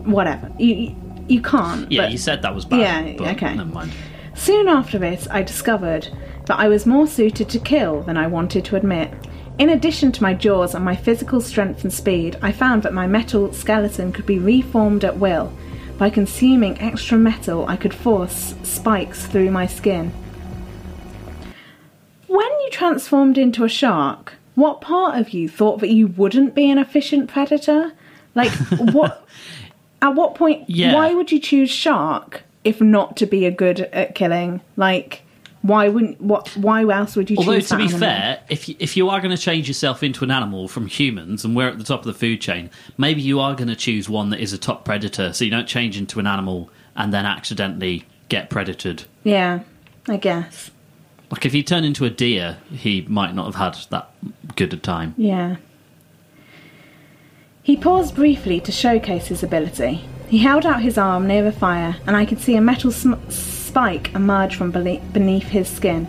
[0.05, 0.51] Whatever.
[0.59, 0.95] You,
[1.27, 1.91] you can't.
[1.91, 2.79] yeah, you said that was bad.
[2.79, 3.55] Yeah, but okay.
[3.55, 3.91] Never mind.
[4.35, 6.07] Soon after this, I discovered
[6.45, 9.11] that I was more suited to kill than I wanted to admit.
[9.57, 13.07] In addition to my jaws and my physical strength and speed, I found that my
[13.07, 15.51] metal skeleton could be reformed at will.
[15.97, 20.11] By consuming extra metal, I could force spikes through my skin.
[22.27, 26.69] When you transformed into a shark, what part of you thought that you wouldn't be
[26.69, 27.93] an efficient predator?
[28.33, 28.51] Like,
[28.91, 29.25] what?
[30.01, 30.69] At what point?
[30.69, 30.93] Yeah.
[30.93, 34.59] Why would you choose shark if not to be a good at killing?
[34.75, 35.21] Like,
[35.65, 36.21] why wouldn't?
[36.21, 36.49] What?
[36.55, 37.69] Why else would you Although choose?
[37.69, 37.99] to be animal?
[37.99, 41.43] fair, if you, if you are going to change yourself into an animal from humans,
[41.43, 44.07] and we're at the top of the food chain, maybe you are going to choose
[44.07, 47.25] one that is a top predator, so you don't change into an animal and then
[47.25, 49.05] accidentally get predated.
[49.23, 49.59] yeah,
[50.07, 50.71] I guess.
[51.31, 54.11] Like if he turned into a deer, he might not have had that
[54.55, 55.15] good a time.
[55.17, 55.55] Yeah.
[57.63, 60.05] He paused briefly to showcase his ability.
[60.29, 63.15] He held out his arm near the fire, and I could see a metal sm-
[63.75, 66.07] spike emerge from beneath his skin.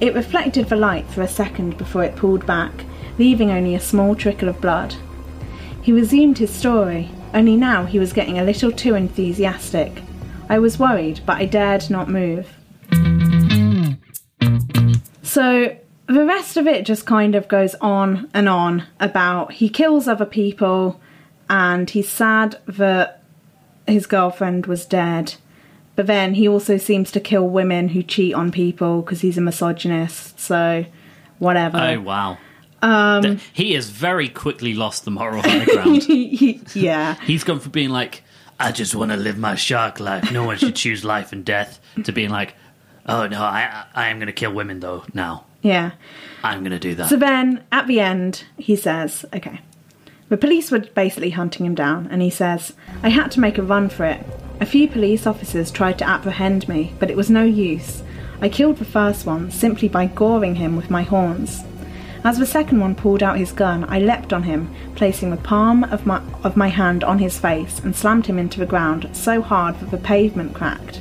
[0.00, 2.72] It reflected the light for a second before it pulled back,
[3.18, 4.94] leaving only a small trickle of blood.
[5.82, 10.02] He resumed his story, only now he was getting a little too enthusiastic.
[10.48, 12.48] I was worried, but I dared not move.
[15.20, 15.76] So
[16.06, 20.24] the rest of it just kind of goes on and on about he kills other
[20.24, 20.98] people
[21.50, 23.22] and he's sad that
[23.86, 25.34] his girlfriend was dead.
[25.96, 29.40] But then he also seems to kill women who cheat on people because he's a
[29.40, 30.40] misogynist.
[30.40, 30.86] So
[31.38, 31.78] whatever.
[31.78, 32.38] Oh wow!
[32.82, 36.06] Um, he has very quickly lost the moral high ground.
[36.74, 37.14] yeah.
[37.24, 38.22] He's gone from being like,
[38.58, 40.32] I just want to live my shark life.
[40.32, 41.80] No one should choose life and death.
[42.04, 42.54] to being like,
[43.06, 45.04] Oh no, I I am gonna kill women though.
[45.12, 45.92] Now Yeah.
[46.42, 47.08] I'm gonna do that.
[47.10, 49.60] So then, at the end, he says, okay.
[50.30, 52.72] The police were basically hunting him down, and he says,
[53.02, 54.24] I had to make a run for it.
[54.60, 58.02] A few police officers tried to apprehend me, but it was no use.
[58.42, 61.64] I killed the first one simply by goring him with my horns.
[62.24, 65.84] As the second one pulled out his gun, I leapt on him, placing the palm
[65.84, 69.40] of my, of my hand on his face and slammed him into the ground so
[69.40, 71.00] hard that the pavement cracked.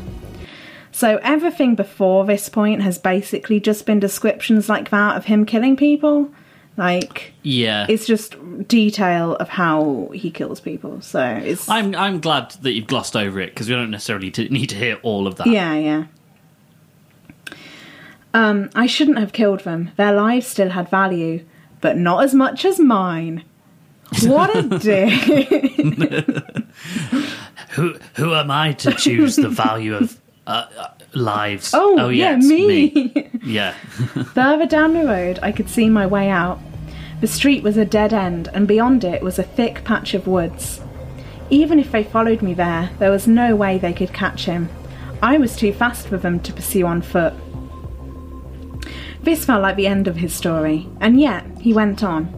[0.94, 5.76] So everything before this point has basically just been descriptions like that of him killing
[5.76, 6.32] people.
[6.78, 7.86] Like yeah.
[7.90, 8.36] it's just
[8.68, 11.02] detail of how he kills people.
[11.02, 14.48] So it's I'm I'm glad that you've glossed over it because we don't necessarily t-
[14.50, 15.48] need to hear all of that.
[15.48, 16.06] yeah, yeah.
[18.34, 19.92] Um, I shouldn't have killed them.
[19.98, 21.44] Their lives still had value,
[21.82, 23.44] but not as much as mine.
[24.24, 25.12] What a dick!
[27.72, 31.72] Who who am I to choose the value of uh, uh, lives?
[31.74, 33.30] Oh, yeah, yes, me.
[33.44, 33.74] Yeah.
[34.34, 36.60] Further down the road, I could see my way out.
[37.22, 40.82] The street was a dead end, and beyond it was a thick patch of woods.
[41.50, 44.70] Even if they followed me there, there was no way they could catch him.
[45.22, 47.34] I was too fast for them to pursue on foot.
[49.24, 52.36] This felt like the end of his story, and yet he went on.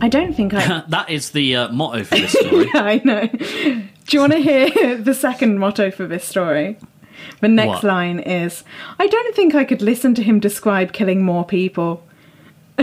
[0.00, 0.84] I don't think I.
[0.88, 2.70] that is the uh, motto for this story.
[2.74, 3.26] I know.
[3.26, 6.78] Do you want to hear the second motto for this story?
[7.40, 7.84] The next What?
[7.84, 8.64] line is
[8.98, 12.02] I don't think I could listen to him describe killing more people.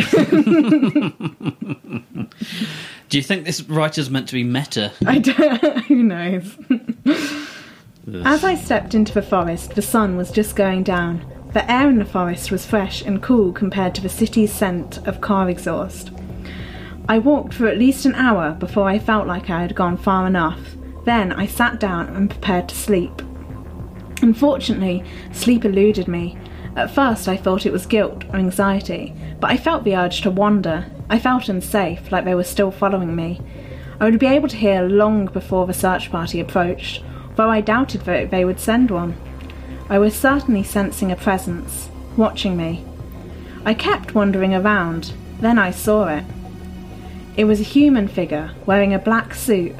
[3.09, 4.91] Do you think this writer's meant to be meta?
[5.05, 6.55] I don't, who knows?
[8.25, 11.25] As I stepped into the forest, the sun was just going down.
[11.53, 15.21] The air in the forest was fresh and cool compared to the city's scent of
[15.21, 16.11] car exhaust.
[17.09, 20.27] I walked for at least an hour before I felt like I had gone far
[20.27, 20.59] enough.
[21.05, 23.21] Then I sat down and prepared to sleep.
[24.22, 26.38] Unfortunately, sleep eluded me.
[26.76, 30.32] At first, I thought it was guilt or anxiety, but I felt the urge to
[30.32, 30.86] wander.
[31.09, 33.41] I felt unsafe, like they were still following me.
[33.99, 37.03] I would be able to hear long before the search party approached,
[37.36, 39.15] though I doubted that they would send one.
[39.89, 42.86] I was certainly sensing a presence, watching me.
[43.65, 46.26] I kept wandering around, then I saw it.
[47.38, 49.76] It was a human figure wearing a black suit.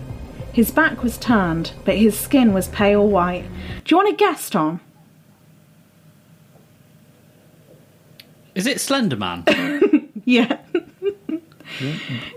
[0.58, 3.46] His back was turned, but his skin was pale white.
[3.86, 4.82] Do you want to guess, Tom?
[8.56, 9.44] Is it Slender Man?
[10.26, 10.58] Yeah.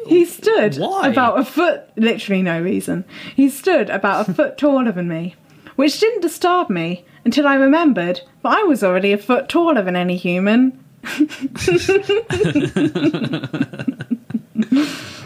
[0.06, 1.08] he stood Why?
[1.08, 3.06] about a foot, literally no reason.
[3.34, 5.34] He stood about a foot taller than me,
[5.76, 9.96] which didn't disturb me until I remembered that I was already a foot taller than
[9.96, 10.78] any human.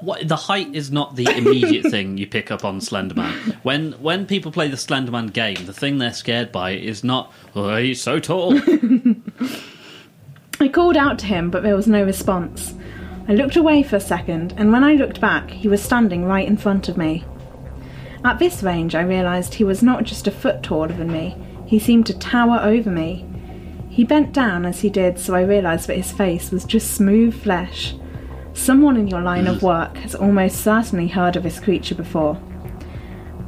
[0.00, 3.32] what the height is not the immediate thing you pick up on Slenderman.
[3.62, 7.76] When when people play the Slenderman game, the thing they're scared by is not oh
[7.76, 8.58] he's so tall.
[10.60, 12.74] I called out to him, but there was no response.
[13.28, 16.48] I looked away for a second, and when I looked back, he was standing right
[16.48, 17.24] in front of me.
[18.24, 21.36] At this range, I realised he was not just a foot taller than me,
[21.66, 23.26] he seemed to tower over me.
[23.90, 27.40] He bent down as he did, so I realised that his face was just smooth
[27.40, 27.94] flesh.
[28.58, 29.62] Someone in your line of mm.
[29.62, 32.38] work has almost certainly heard of this creature before.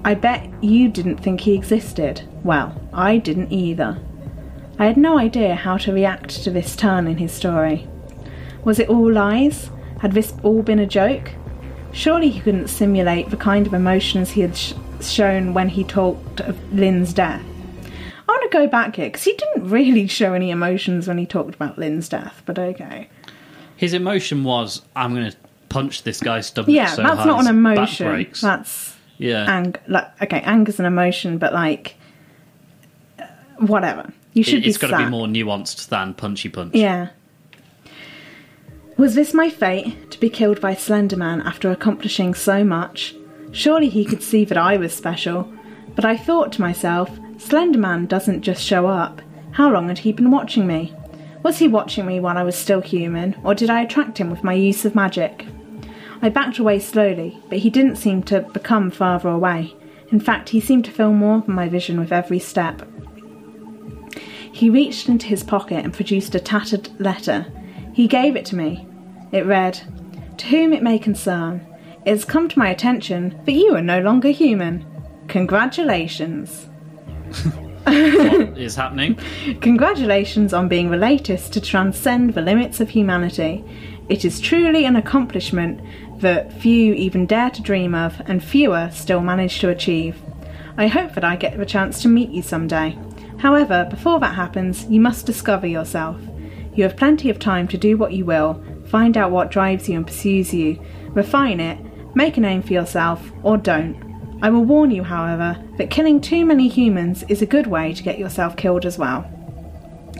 [0.04, 2.26] I bet you didn't think he existed.
[2.44, 3.98] Well, I didn't either.
[4.78, 7.88] I had no idea how to react to this turn in his story.
[8.64, 9.70] Was it all lies?
[9.98, 11.32] Had this all been a joke?
[11.92, 16.40] Surely he couldn't simulate the kind of emotions he had sh- shown when he talked
[16.40, 17.42] of Lynn's death.
[18.28, 21.26] I want to go back here because he didn't really show any emotions when he
[21.26, 23.08] talked about Lynn's death, but okay.
[23.80, 25.36] His emotion was I'm going to
[25.70, 26.68] punch this guy's stomach.
[26.68, 28.30] Yeah, so that's not an emotion.
[28.42, 29.50] That's yeah.
[29.50, 31.94] ang- like okay, anger's an emotion, but like
[33.18, 33.24] uh,
[33.56, 34.12] whatever.
[34.34, 36.74] You should It, be got to be more nuanced than punchy punch.
[36.74, 37.08] Yeah.
[38.98, 43.14] Was this my fate to be killed by Slenderman after accomplishing so much?
[43.50, 45.50] Surely he could see that I was special.
[45.94, 47.08] But I thought to myself,
[47.38, 49.22] Slenderman doesn't just show up.
[49.52, 50.92] How long had he been watching me?
[51.42, 54.44] Was he watching me while I was still human, or did I attract him with
[54.44, 55.46] my use of magic?
[56.20, 59.74] I backed away slowly, but he didn't seem to become farther away.
[60.10, 62.86] In fact, he seemed to fill more of my vision with every step.
[64.52, 67.46] He reached into his pocket and produced a tattered letter.
[67.94, 68.86] He gave it to me.
[69.32, 69.80] It read,
[70.38, 71.66] To whom it may concern,
[72.04, 74.84] it has come to my attention that you are no longer human.
[75.28, 76.68] Congratulations.
[77.84, 79.18] what is happening?
[79.60, 83.64] Congratulations on being the latest to transcend the limits of humanity.
[84.08, 85.80] It is truly an accomplishment
[86.20, 90.20] that few even dare to dream of, and fewer still manage to achieve.
[90.76, 92.98] I hope that I get the chance to meet you someday.
[93.38, 96.20] However, before that happens, you must discover yourself.
[96.74, 99.96] You have plenty of time to do what you will, find out what drives you
[99.96, 100.78] and pursues you,
[101.08, 101.78] refine it,
[102.14, 104.09] make a name for yourself, or don't.
[104.42, 108.02] I will warn you, however, that killing too many humans is a good way to
[108.02, 109.30] get yourself killed as well.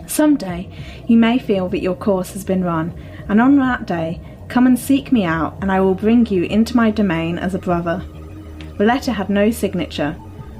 [0.07, 0.69] Someday,
[1.07, 2.93] you may feel that your course has been run,
[3.27, 6.75] and on that day, come and seek me out, and I will bring you into
[6.75, 8.03] my domain as a brother.
[8.77, 10.13] The letter had no signature.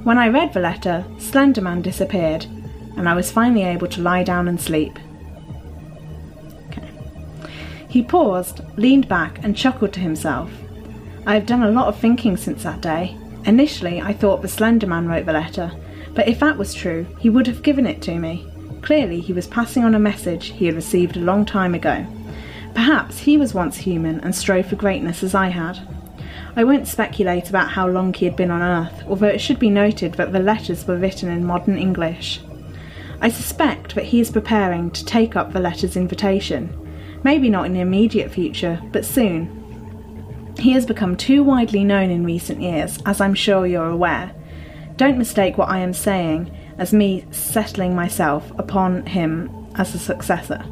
[0.04, 2.46] When I read the letter, Slenderman disappeared,
[2.96, 4.98] and I was finally able to lie down and sleep.
[6.68, 6.88] Okay.
[7.88, 10.50] He paused, leaned back, and chuckled to himself.
[11.26, 13.16] I have done a lot of thinking since that day.
[13.44, 15.72] Initially, I thought the Slender Man wrote the letter,
[16.14, 18.46] but if that was true, he would have given it to me.
[18.82, 22.06] Clearly, he was passing on a message he had received a long time ago.
[22.74, 25.78] Perhaps he was once human and strove for greatness as I had.
[26.54, 29.70] I won't speculate about how long he had been on Earth, although it should be
[29.70, 32.40] noted that the letters were written in modern English.
[33.20, 36.76] I suspect that he is preparing to take up the letter's invitation.
[37.22, 39.61] Maybe not in the immediate future, but soon.
[40.62, 44.32] He has become too widely known in recent years, as I'm sure you're aware.
[44.96, 50.64] Don't mistake what I am saying as me settling myself upon him as a successor.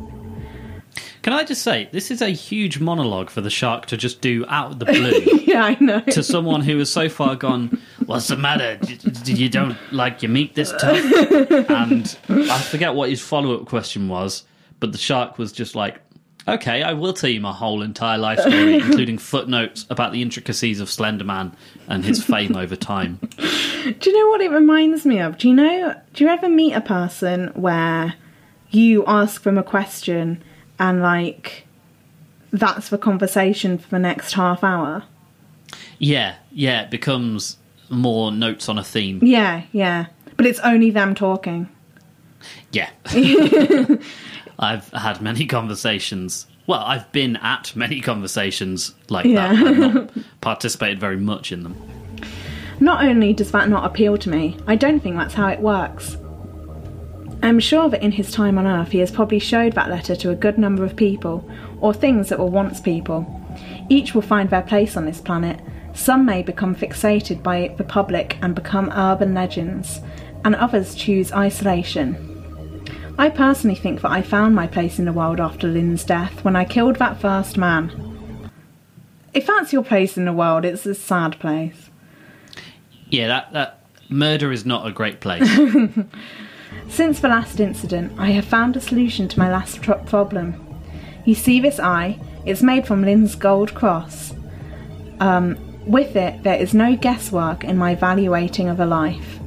[1.22, 4.44] Can I just say, this is a huge monologue for the shark to just do
[4.48, 6.00] out of the blue yeah, I know.
[6.00, 7.76] to someone who has so far gone,
[8.06, 8.76] What's the matter?
[8.76, 10.98] D- You don't like your meat this tough?
[11.68, 14.44] And I forget what his follow up question was,
[14.78, 16.00] but the shark was just like,
[16.48, 20.80] Okay, I will tell you my whole entire life story, including footnotes about the intricacies
[20.80, 21.52] of Slenderman
[21.86, 23.18] and his fame over time.
[23.38, 25.38] Do you know what it reminds me of?
[25.38, 25.94] Do you know?
[26.14, 28.14] Do you ever meet a person where
[28.70, 30.42] you ask them a question
[30.78, 31.66] and like
[32.52, 35.04] that's the conversation for the next half hour.
[35.98, 37.58] Yeah, yeah, it becomes
[37.88, 39.20] more notes on a theme.
[39.22, 40.06] Yeah, yeah.
[40.36, 41.68] But it's only them talking.
[42.72, 42.90] Yeah.
[44.60, 46.46] I've had many conversations.
[46.66, 49.56] Well, I've been at many conversations like that.
[49.56, 49.68] Yeah.
[49.68, 50.10] I've not
[50.40, 51.76] participated very much in them.
[52.78, 56.16] Not only does that not appeal to me, I don't think that's how it works.
[57.42, 60.30] I'm sure that in his time on Earth he has probably showed that letter to
[60.30, 61.50] a good number of people,
[61.80, 63.26] or things that were once people.
[63.88, 65.58] Each will find their place on this planet.
[65.94, 70.00] Some may become fixated by the public and become urban legends,
[70.44, 72.30] and others choose isolation.
[73.20, 76.56] I personally think that I found my place in the world after Lynn's death when
[76.56, 78.51] I killed that first man.
[79.34, 81.90] If that's your place in the world, it's a sad place.
[83.10, 85.47] Yeah, that, that murder is not a great place.
[86.88, 90.55] Since the last incident, I have found a solution to my last tro- problem.
[91.26, 92.18] You see this eye?
[92.47, 94.32] It's made from Lynn's gold cross.
[95.20, 99.39] Um, with it, there is no guesswork in my valuating of a life.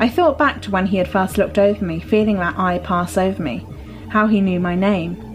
[0.00, 3.16] I thought back to when he had first looked over me, feeling that eye pass
[3.18, 3.66] over me,
[4.08, 5.26] how he knew my name.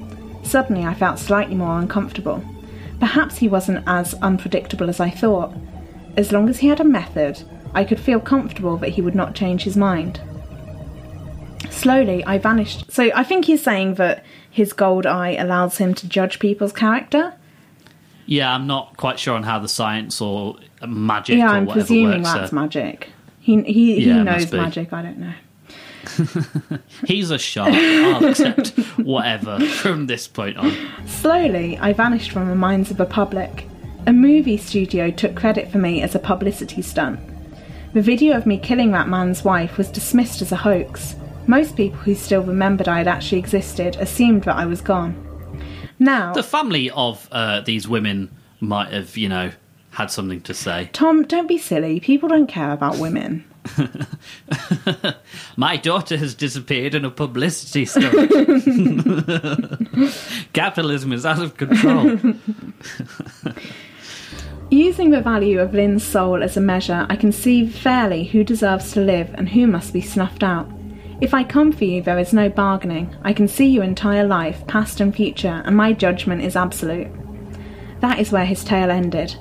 [0.44, 2.44] Suddenly, I felt slightly more uncomfortable.
[3.00, 5.54] Perhaps he wasn't as unpredictable as I thought.
[6.18, 7.44] As long as he had a method,
[7.74, 10.20] I could feel comfortable that he would not change his mind.
[11.70, 12.92] Slowly, I vanished.
[12.92, 17.34] So I think he's saying that his gold eye allows him to judge people's character.
[18.26, 20.56] yeah, I'm not quite sure on how the science or
[20.88, 22.34] magic yeah, or I'm whatever presuming works.
[22.34, 22.60] that's there.
[22.62, 23.10] magic.
[23.46, 24.92] He he, he Yeah, it knows magic.
[24.92, 25.34] I don't know.
[27.06, 27.72] He's a shark.
[27.72, 30.72] I'll accept whatever from this point on.
[31.06, 33.68] Slowly, I vanished from the minds of the public.
[34.08, 37.20] A movie studio took credit for me as a publicity stunt.
[37.94, 41.16] The video of me killing that man's wife was dismissed as a hoax.
[41.46, 45.14] Most people who still remembered I had actually existed assumed that I was gone.
[46.00, 49.52] Now, The family of uh, these women might have, you know,
[49.96, 50.90] had something to say.
[50.92, 52.02] Tom, don't be silly.
[52.02, 53.46] People don't care about women.
[55.56, 58.14] My daughter has disappeared in a publicity stunt.
[60.54, 62.20] Capitalism is out of control.
[64.70, 68.92] Using the value of Lynn's soul as a measure, I can see fairly who deserves
[68.92, 70.70] to live and who must be snuffed out.
[71.22, 73.16] If I come for you, there is no bargaining.
[73.24, 77.08] I can see your entire life, past and future, and my judgment is absolute.
[78.02, 79.38] That is where his tale ended.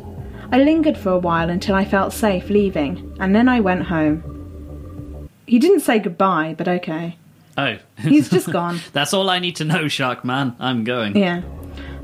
[0.53, 5.29] I lingered for a while until I felt safe leaving, and then I went home.
[5.47, 7.19] He didn't say goodbye, but okay.
[7.57, 8.81] Oh, He's just gone.
[8.93, 10.57] that's all I need to know, Shark Man.
[10.59, 11.17] I'm going.
[11.17, 11.43] Yeah.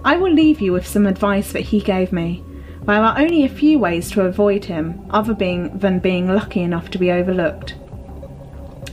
[0.04, 2.44] I will leave you with some advice that he gave me.
[2.82, 6.90] There are only a few ways to avoid him, other being than being lucky enough
[6.90, 7.74] to be overlooked.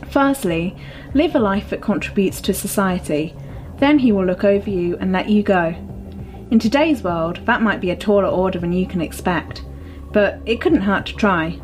[0.09, 0.75] Firstly,
[1.13, 3.33] live a life that contributes to society.
[3.77, 5.75] Then he will look over you and let you go.
[6.49, 9.65] In today's world, that might be a taller order than you can expect,
[10.13, 11.59] but it couldn't hurt to try.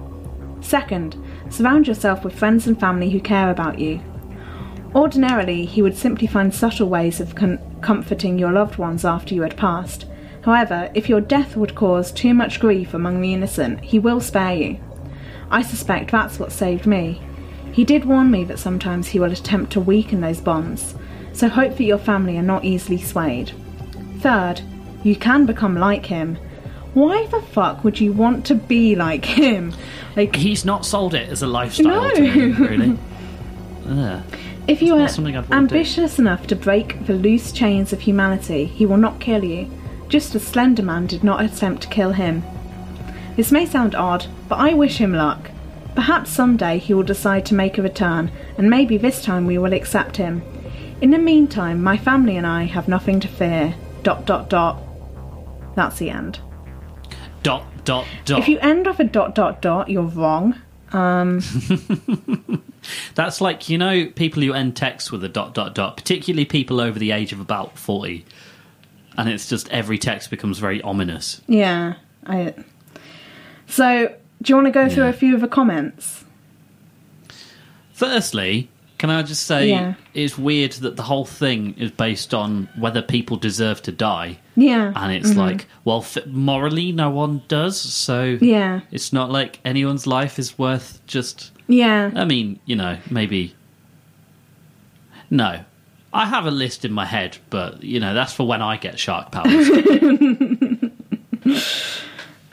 [0.60, 1.16] Second,
[1.50, 4.02] surround yourself with friends and family who care about you.
[4.94, 9.44] Ordinarily, he would simply find subtle ways of con- comforting your loved ones after you
[9.44, 10.06] had passed.
[10.44, 14.54] However, if your death would cause too much grief among the innocent, he will spare
[14.54, 14.80] you.
[15.50, 17.22] I suspect that's what saved me.
[17.72, 20.96] He did warn me that sometimes he will attempt to weaken those bonds,
[21.32, 23.54] so hope that your family are not easily swayed.
[24.20, 24.62] Third,
[25.04, 26.38] you can become like him.
[26.94, 29.74] Why the fuck would you want to be like him?
[30.16, 32.10] Like, He's not sold it as a lifestyle No.
[32.12, 32.98] to me, really.
[33.90, 34.24] Ugh.
[34.68, 38.66] If you are something I'd wanna ambitious enough to break the loose chains of humanity,
[38.66, 39.70] he will not kill you,
[40.08, 42.44] just as Slender Man did not attempt to kill him.
[43.36, 45.50] This may sound odd, but I wish him luck.
[45.96, 49.74] Perhaps someday he will decide to make a return, and maybe this time we will
[49.74, 50.44] accept him.
[51.02, 53.74] In the meantime, my family and I have nothing to fear.
[54.04, 54.82] Dot dot dot.
[55.76, 56.40] That's the end.
[57.42, 58.40] Dot, dot, dot.
[58.40, 60.56] If you end off a dot dot dot, you're wrong.
[60.92, 61.42] Um,
[63.16, 66.80] That's like, you know, people who end texts with a dot, dot, dot, particularly people
[66.80, 68.24] over the age of about 40.
[69.18, 71.42] And it's just every text becomes very ominous.
[71.48, 71.96] yeah.
[72.26, 72.54] I.
[73.68, 76.24] So, do you want to go through a few of the comments?
[77.92, 78.70] Firstly,
[79.04, 79.96] can I just say Yeah.
[80.14, 84.40] it's weird that the whole thing is based on whether people deserve to die.
[84.56, 84.94] Yeah.
[84.96, 85.40] And it's mm-hmm.
[85.40, 87.78] like, well, f- morally, no one does.
[87.78, 88.80] So Yeah.
[88.92, 91.52] it's not like anyone's life is worth just.
[91.68, 92.12] Yeah.
[92.16, 93.54] I mean, you know, maybe.
[95.30, 95.66] No.
[96.14, 98.98] I have a list in my head, but, you know, that's for when I get
[98.98, 99.68] shark powers.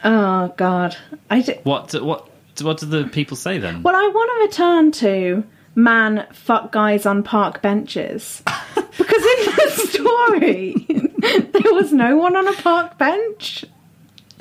[0.02, 0.97] Oh God.
[1.28, 2.28] I d- what, what,
[2.62, 3.82] what do the people say then?
[3.85, 5.44] well, I want to return to
[5.82, 8.43] man fuck guys on park benches
[8.74, 10.86] because in the story
[11.52, 13.65] there was no one on a park bench.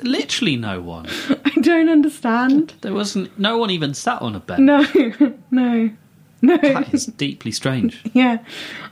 [0.02, 1.06] Literally no one.
[1.44, 2.72] I don't understand.
[2.80, 3.38] There wasn't.
[3.38, 4.60] No one even sat on a bench.
[4.60, 4.86] No,
[5.50, 5.90] no,
[6.40, 6.58] no.
[6.58, 8.02] That is deeply strange.
[8.14, 8.38] Yeah,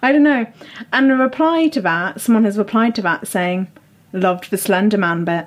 [0.03, 0.47] I don't know.
[0.93, 3.69] And a reply to that, someone has replied to that saying,
[4.13, 5.47] "Loved the Slender Man bit."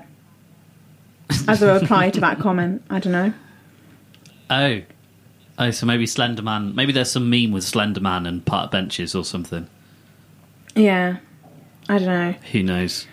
[1.48, 3.34] As a reply to that comment, I don't know.
[4.50, 4.82] Oh.
[5.62, 6.74] Oh, so maybe Slenderman.
[6.74, 9.68] Maybe there's some meme with Slenderman and park benches or something.
[10.76, 11.18] Yeah,
[11.88, 12.36] I don't know.
[12.52, 13.06] Who knows?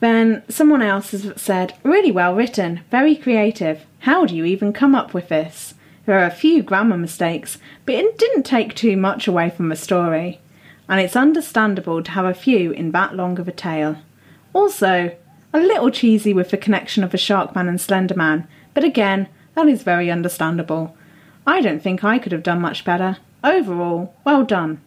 [0.00, 3.86] Then someone else has said, "Really well written, very creative.
[4.00, 5.74] How do you even come up with this?"
[6.04, 9.76] There are a few grammar mistakes, but it didn't take too much away from the
[9.76, 10.40] story,
[10.88, 13.98] and it's understandable to have a few in that long of a tale.
[14.52, 15.12] Also,
[15.52, 19.84] a little cheesy with the connection of the Sharkman and Slenderman, but again, that is
[19.84, 20.96] very understandable.
[21.46, 23.18] I don't think I could have done much better.
[23.42, 24.80] Overall, well done.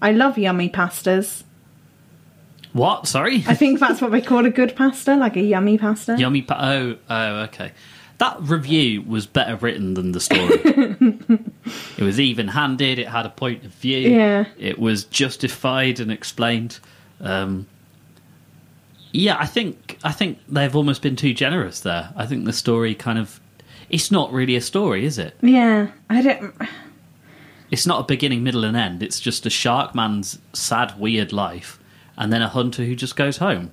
[0.00, 1.42] I love yummy pastas.
[2.72, 3.06] What?
[3.08, 3.44] Sorry?
[3.46, 6.16] I think that's what they call a good pasta, like a yummy pasta.
[6.18, 6.42] Yummy.
[6.42, 7.72] Pa- oh, oh, okay.
[8.18, 10.48] That review was better written than the story.
[11.96, 12.98] it was even-handed.
[12.98, 14.10] It had a point of view.
[14.10, 14.46] Yeah.
[14.58, 16.80] It was justified and explained.
[17.20, 17.66] Um,
[19.12, 22.12] yeah, I think I think they've almost been too generous there.
[22.16, 23.40] I think the story kind of.
[23.90, 25.34] It's not really a story, is it?
[25.40, 26.54] Yeah, I don't.
[27.70, 29.02] It's not a beginning, middle, and end.
[29.02, 31.78] It's just a shark man's sad, weird life,
[32.16, 33.72] and then a hunter who just goes home.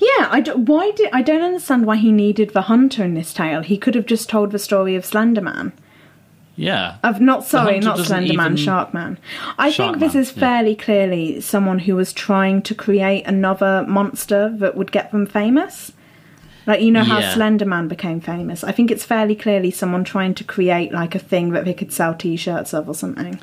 [0.00, 3.34] Yeah, I don't, why did I don't understand why he needed the hunter in this
[3.34, 3.62] tale.
[3.62, 5.72] He could have just told the story of Slenderman.
[6.56, 6.96] Yeah.
[7.04, 9.18] Of not sorry, not Slenderman, Sharkman.
[9.58, 10.40] I think this Sharkman, is yeah.
[10.40, 15.92] fairly clearly someone who was trying to create another monster that would get them famous.
[16.68, 17.34] Like you know how Yeah.
[17.34, 18.62] Slenderman became famous.
[18.62, 21.90] I think it's fairly clearly someone trying to create like a thing that they could
[21.92, 23.40] sell T-shirts of or something.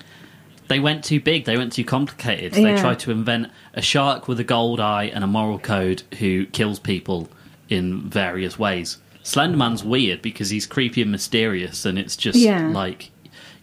[0.68, 1.46] They went too big.
[1.46, 2.54] They went too complicated.
[2.54, 6.46] They tried to invent a shark with a gold eye and a moral code who
[6.48, 7.28] kills people
[7.68, 8.98] in various ways.
[9.24, 12.68] Slenderman's weird because he's creepy and mysterious, and it's just Yeah.
[12.70, 13.10] like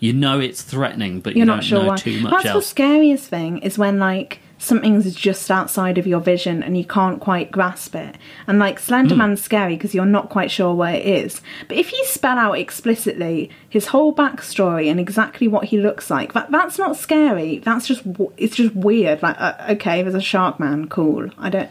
[0.00, 1.96] you know it's threatening, but You're you don't sure know why.
[1.96, 6.62] too much That's the scariest thing is when like something's just outside of your vision
[6.62, 8.16] and you can't quite grasp it.
[8.46, 9.44] And like Slenderman's Hmm.
[9.44, 11.40] scary because you're not quite sure where it is.
[11.66, 16.32] But if you spell out explicitly his whole backstory and exactly what he looks like,
[16.34, 17.58] that that's not scary.
[17.58, 18.02] That's just
[18.36, 19.20] it's just weird.
[19.22, 21.28] Like uh, okay, there's a shark man, cool.
[21.38, 21.70] I don't.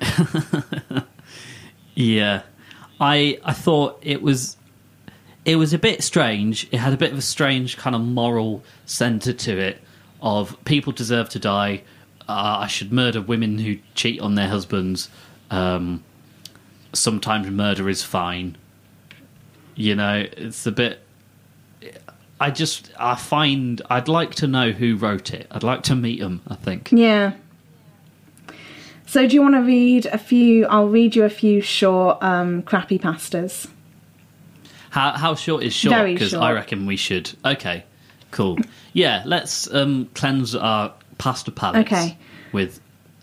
[1.94, 2.42] Yeah,
[3.00, 4.56] I I thought it was
[5.44, 6.66] it was a bit strange.
[6.72, 9.78] It had a bit of a strange kind of moral centre to it.
[10.22, 11.82] Of people deserve to die.
[12.28, 15.08] Uh, I should murder women who cheat on their husbands.
[15.50, 16.02] Um,
[16.92, 18.56] sometimes murder is fine.
[19.74, 21.00] You know, it's a bit.
[22.40, 25.46] I just I find I'd like to know who wrote it.
[25.50, 26.42] I'd like to meet them.
[26.48, 26.90] I think.
[26.92, 27.34] Yeah.
[29.06, 30.66] So do you want to read a few?
[30.66, 33.68] I'll read you a few short um, crappy pastas.
[34.90, 36.06] How how short is short?
[36.06, 36.34] Because.
[36.34, 37.30] I reckon we should.
[37.44, 37.84] Okay,
[38.30, 38.58] cool.
[38.92, 40.92] Yeah, let's um, cleanse our
[41.22, 41.52] pasta.
[41.78, 42.16] Okay.
[42.52, 42.80] With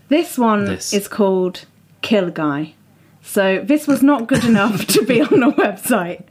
[0.07, 0.93] This one This.
[0.93, 1.65] is called
[2.01, 2.73] Kill Guy.
[3.21, 6.23] So this was not good enough to be on a website,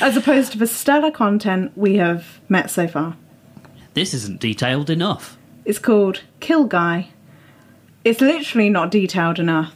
[0.00, 3.16] as opposed to the stellar content we have met so far.
[3.94, 5.36] this isn't detailed enough.
[5.64, 7.08] It's called Kill Guy.
[8.04, 9.74] It's literally not detailed enough.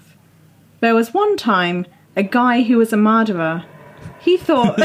[0.80, 1.86] There was one time
[2.16, 3.64] a guy who was a murderer.
[4.20, 4.78] He thought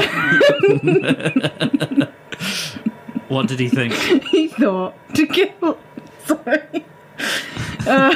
[3.29, 3.93] What did he think?
[4.31, 5.77] he thought to kill.
[6.27, 6.85] Sorry.
[7.89, 8.11] Uh,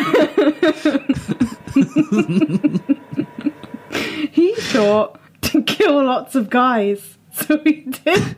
[4.31, 8.37] he thought to kill lots of guys, so he did.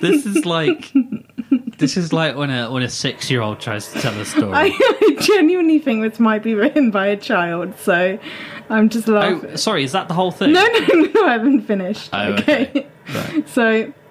[0.00, 0.92] this is like
[1.78, 4.52] this is like when a when a six year old tries to tell a story.
[4.54, 8.18] I, genuinely think this might be written by a child, so
[8.68, 9.50] I'm just laughing.
[9.50, 10.52] oh, sorry, is that the whole thing?
[10.52, 10.80] No, no,
[11.14, 12.10] no, I haven't finished.
[12.12, 12.68] Oh, okay.
[12.68, 12.86] okay.
[13.14, 13.48] Right.
[13.48, 13.92] So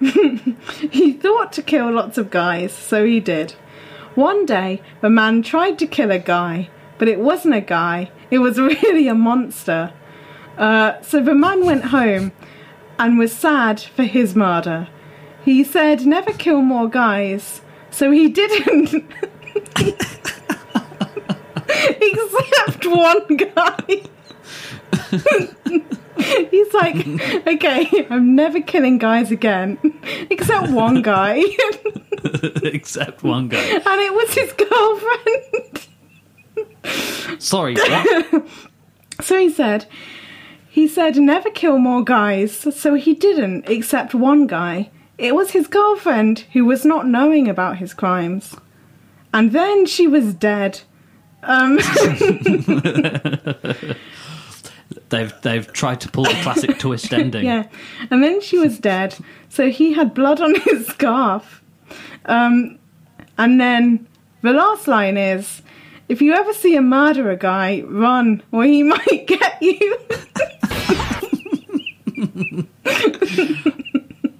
[0.90, 3.52] he thought to kill lots of guys, so he did.
[4.14, 6.68] One day, the man tried to kill a guy,
[6.98, 9.92] but it wasn't a guy, it was really a monster.
[10.58, 12.32] Uh, so the man went home
[12.98, 14.88] and was sad for his murder.
[15.44, 19.10] He said, never kill more guys, so he didn't.
[21.78, 24.02] Except one guy.
[26.50, 26.96] He's like,
[27.46, 29.78] okay, I'm never killing guys again,
[30.30, 31.42] except one guy,
[32.62, 33.58] Except one guy.
[33.60, 35.86] And it was his girlfriend.
[37.40, 38.46] Sorry, what?
[39.22, 39.86] So he said,
[40.68, 44.90] he said, never kill more guys, so he didn't, except one guy.
[45.18, 48.56] It was his girlfriend who was not knowing about his crimes.
[49.32, 50.80] and then she was dead.
[51.42, 51.78] Um,
[55.08, 57.44] They've they've tried to pull the classic twist ending.
[57.44, 57.66] yeah,
[58.10, 59.16] and then she was dead.
[59.48, 61.62] So he had blood on his scarf.
[62.24, 62.78] Um,
[63.38, 64.06] and then
[64.42, 65.62] the last line is,
[66.08, 69.98] "If you ever see a murderer guy, run, or he might get you."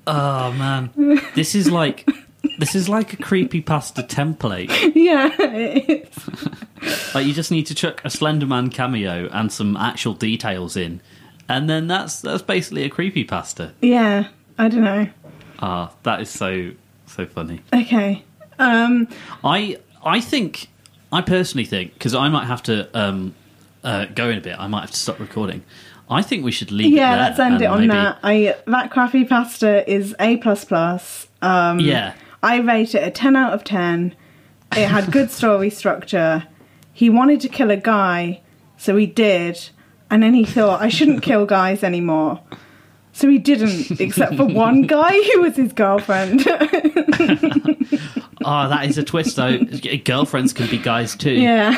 [0.07, 0.91] Oh man,
[1.35, 2.09] this is like
[2.59, 4.69] this is like a creepy pasta template.
[4.95, 6.49] yeah, it is.
[7.15, 11.03] Like you just need to chuck a Slenderman cameo and some actual details in,
[11.49, 13.73] and then that's that's basically a creepy pasta.
[13.83, 14.29] yeah.
[14.59, 15.09] I don't know.
[15.59, 16.71] Ah, that is so
[17.07, 17.61] so funny.
[17.73, 18.25] Okay.
[18.59, 19.09] Um,
[19.45, 20.69] I I think
[21.13, 23.35] I personally think because I might have to um,
[23.85, 24.59] uh, go in a bit.
[24.59, 25.63] I might have to stop recording.
[26.09, 26.93] I think we should leave.
[26.95, 28.19] yeah, let's end it on maybe- that.
[28.23, 31.27] I that crappy pasta is a plus plus.
[31.43, 34.15] Um, Yeah, I rate it a ten out of ten.
[34.77, 36.45] It had good story structure.
[36.93, 38.41] He wanted to kill a guy,
[38.77, 39.59] so he did,
[40.11, 42.41] and then he thought I shouldn't kill guys anymore.
[43.13, 46.47] So he didn't, except for one guy who was his girlfriend.
[48.43, 49.59] Oh, that is a twist though.
[50.05, 51.33] Girlfriends can be guys too.
[51.33, 51.77] yeah.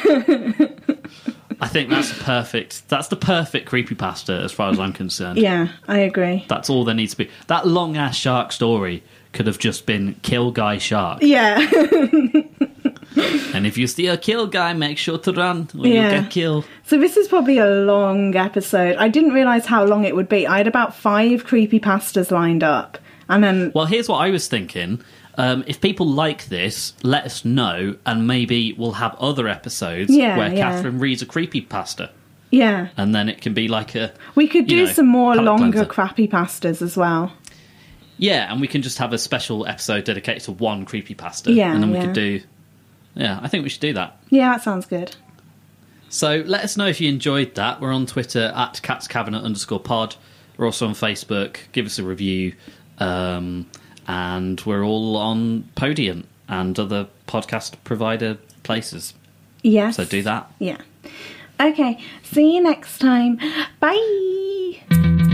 [1.61, 2.89] I think that's perfect.
[2.89, 5.39] That's the perfect creepy pasta as far as I'm concerned.
[5.39, 6.45] Yeah, I agree.
[6.49, 7.31] That's all there needs to be.
[7.47, 9.03] That long ass shark story
[9.33, 11.19] could have just been kill guy shark.
[11.23, 11.59] Yeah.
[13.55, 16.15] And if you see a kill guy, make sure to run or Yeah.
[16.17, 16.65] you get killed.
[16.87, 18.97] So this is probably a long episode.
[18.97, 20.47] I didn't realise how long it would be.
[20.47, 22.97] I had about five creepy pastas lined up.
[23.29, 25.03] And then Well, here's what I was thinking.
[25.37, 30.37] Um, if people like this, let us know, and maybe we'll have other episodes Yeah,
[30.39, 30.71] where yeah.
[30.73, 32.11] Catherine reads a creepy pasta,
[32.51, 32.89] yeah.
[32.99, 35.71] and then it can be like a We could you do know, some more longer
[35.73, 35.85] cleanser.
[35.87, 37.33] crappy pastas as well.
[38.23, 41.73] Yeah, and we can just have a special episode dedicated to one creepy pasta, Yeah,
[41.75, 42.05] and then we yeah.
[42.05, 42.41] could do.
[43.15, 44.17] Yeah, I think we should do that.
[44.31, 45.17] Yeah, that sounds good.
[46.09, 47.81] So let us know if you enjoyed that.
[47.81, 50.15] We're on Twitter at Cat's Cabinet underscore pod.
[50.57, 51.57] We're also on Facebook.
[51.73, 52.55] Give us a review.
[52.99, 53.67] Um,
[54.07, 59.15] and we're all on Podium and other podcast provider places.
[59.63, 59.97] Yes.
[59.97, 60.51] So do that.
[60.61, 60.79] Yeah.
[61.61, 61.99] Okay.
[62.23, 63.39] See you next time.
[63.81, 65.32] Bye.